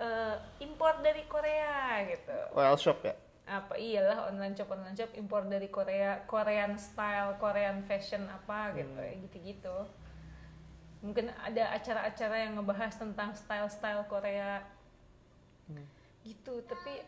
[0.00, 0.34] eh,
[0.64, 2.38] impor dari Korea gitu.
[2.56, 3.14] Oil shop ya.
[3.44, 8.96] Apa iyalah online shop online shop impor dari Korea, Korean style, Korean fashion apa gitu,
[8.96, 9.76] ya gitu-gitu.
[11.04, 14.64] Mungkin ada acara-acara yang ngebahas tentang style-style Korea
[16.24, 17.04] gitu, tapi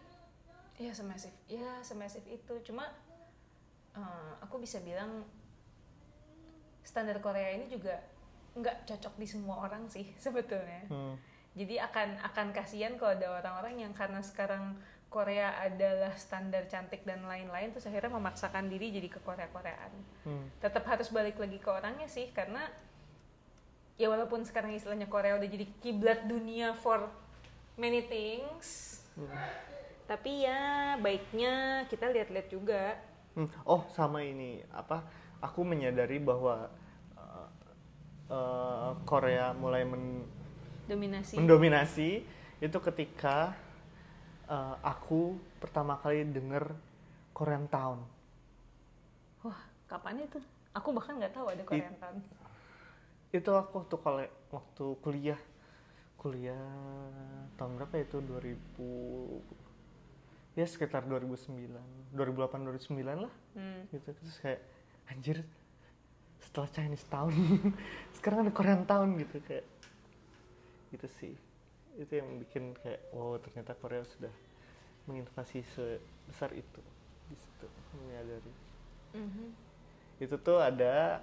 [0.76, 2.54] ya semasif, ya semasif itu.
[2.62, 2.84] Cuma
[3.96, 5.24] eh, aku bisa bilang
[6.86, 7.98] standar Korea ini juga
[8.56, 11.18] nggak cocok di semua orang sih sebetulnya Hmm.
[11.52, 14.78] jadi akan akan kasihan kalau ada orang-orang yang karena sekarang
[15.12, 19.92] Korea adalah standar cantik dan lain-lain terus akhirnya memaksakan diri jadi ke Korea-Koreaan
[20.24, 20.46] Hmm.
[20.62, 22.64] tetap harus balik lagi ke orangnya sih karena
[23.96, 27.08] ya walaupun sekarang istilahnya Korea udah jadi kiblat dunia for
[27.76, 28.95] many things
[30.06, 30.60] tapi ya
[30.96, 31.52] baiknya
[31.88, 32.82] kita lihat-lihat juga
[33.36, 33.52] Hmm.
[33.68, 35.04] Oh sama ini apa?
[35.44, 36.72] Aku menyadari bahwa
[37.20, 37.48] uh,
[38.32, 40.24] uh, Korea mulai men-
[40.88, 42.24] dominasi mendominasi
[42.64, 43.52] itu ketika
[44.48, 46.72] uh, aku pertama kali denger
[47.36, 48.00] Korean Town.
[49.44, 50.40] wah kapan itu
[50.72, 52.16] aku bahkan nggak tahu ada Korean Town
[53.28, 55.40] Itu aku waktu kole- waktu kuliah
[56.16, 56.56] kuliah
[57.60, 58.18] tahun berapa ya itu?
[58.20, 63.32] 2000 ya sekitar 2009 2008 2009 lah.
[63.56, 63.84] Hmm.
[63.92, 64.08] gitu.
[64.12, 64.60] Terus kayak
[65.12, 65.44] anjir
[66.40, 67.32] setelah Chinese Town
[68.16, 69.64] sekarang ada Korean Town gitu kayak
[70.92, 71.34] gitu sih.
[71.96, 74.32] Itu yang bikin kayak oh ternyata Korea sudah
[75.06, 76.80] menginvasi sebesar itu.
[77.26, 78.52] Di situ menyadari.
[79.16, 79.48] Mhm.
[80.16, 81.20] itu tuh ada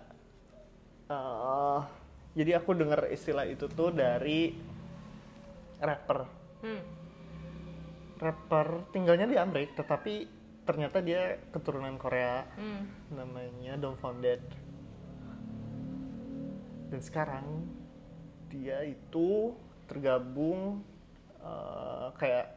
[1.10, 1.82] eh
[2.34, 4.54] jadi aku dengar istilah itu tuh dari
[5.84, 6.24] rapper
[6.64, 6.80] Hmm.
[8.18, 10.26] rapper tinggalnya di Amerika tetapi
[10.64, 12.88] ternyata dia keturunan Korea Hmm.
[13.12, 14.40] namanya Don Founded
[16.88, 17.68] dan sekarang
[18.48, 19.52] dia itu
[19.86, 20.80] tergabung
[21.44, 22.48] eh, kayak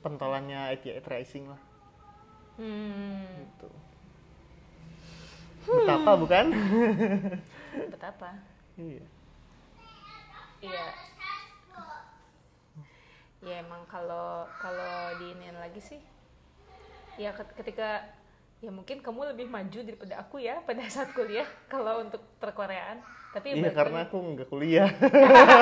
[0.00, 1.62] pentolannya IT8 Rising lah
[2.54, 3.22] Hmm.
[3.38, 3.70] gitu
[5.64, 6.46] betapa bukan
[7.88, 8.30] Betapa?
[8.76, 9.00] iya
[10.64, 10.86] Iya.
[13.44, 16.00] Ya emang kalau kalau diinin lagi sih,
[17.20, 18.00] ya ket- ketika
[18.64, 23.04] ya mungkin kamu lebih maju daripada aku ya pada saat kuliah kalau untuk perkoreaan.
[23.34, 24.86] Tapi ya iya balik karena aku nggak kuliah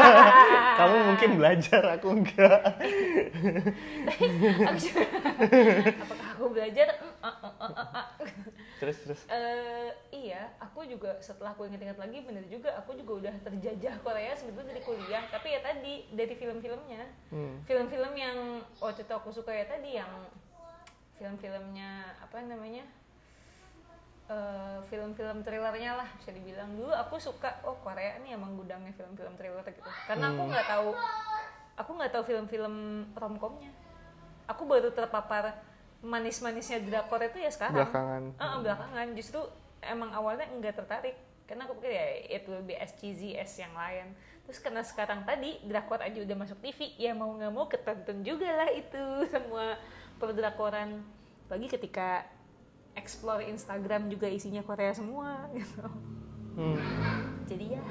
[0.78, 2.60] kamu mungkin belajar aku enggak
[6.04, 6.88] apakah aku belajar?
[8.82, 9.20] Terus terus.
[9.30, 14.34] Eh, iya, aku juga setelah aku ingat-ingat lagi bener juga aku juga udah terjajah Korea
[14.34, 15.22] sebetulnya dari kuliah.
[15.30, 17.62] Tapi ya tadi dari film-filmnya, Hmm.
[17.62, 20.10] film-film yang waktu itu aku suka ya tadi yang
[21.14, 22.82] film-filmnya apa namanya
[24.32, 26.72] Eh, film-film thrillernya lah bisa dibilang.
[26.72, 29.84] Dulu aku suka oh Korea nih emang gudangnya film-film thriller gitu.
[30.08, 30.90] Karena aku nggak tahu
[31.76, 32.74] aku nggak tahu film-film
[33.12, 33.68] romcomnya.
[34.48, 35.60] Aku baru terpapar
[36.02, 37.78] manis-manisnya drakor itu ya sekarang.
[37.78, 38.22] Belakangan.
[38.36, 39.06] Ah, belakangan.
[39.14, 39.40] Justru
[39.80, 41.14] emang awalnya enggak tertarik.
[41.46, 42.06] Karena aku pikir ya
[42.38, 44.14] it will be as cheesy as yang lain.
[44.42, 48.50] Terus karena sekarang tadi drakor aja udah masuk TV ya mau nggak mau ketonton juga
[48.50, 49.78] lah itu semua
[50.18, 51.06] perdrakoran.
[51.46, 52.26] Bagi ketika
[52.98, 55.86] explore Instagram juga isinya Korea semua gitu.
[56.52, 56.76] Hmm.
[57.48, 57.82] jadi ya.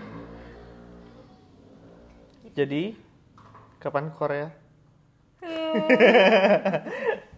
[2.51, 2.93] Jadi
[3.81, 4.53] kapan Korea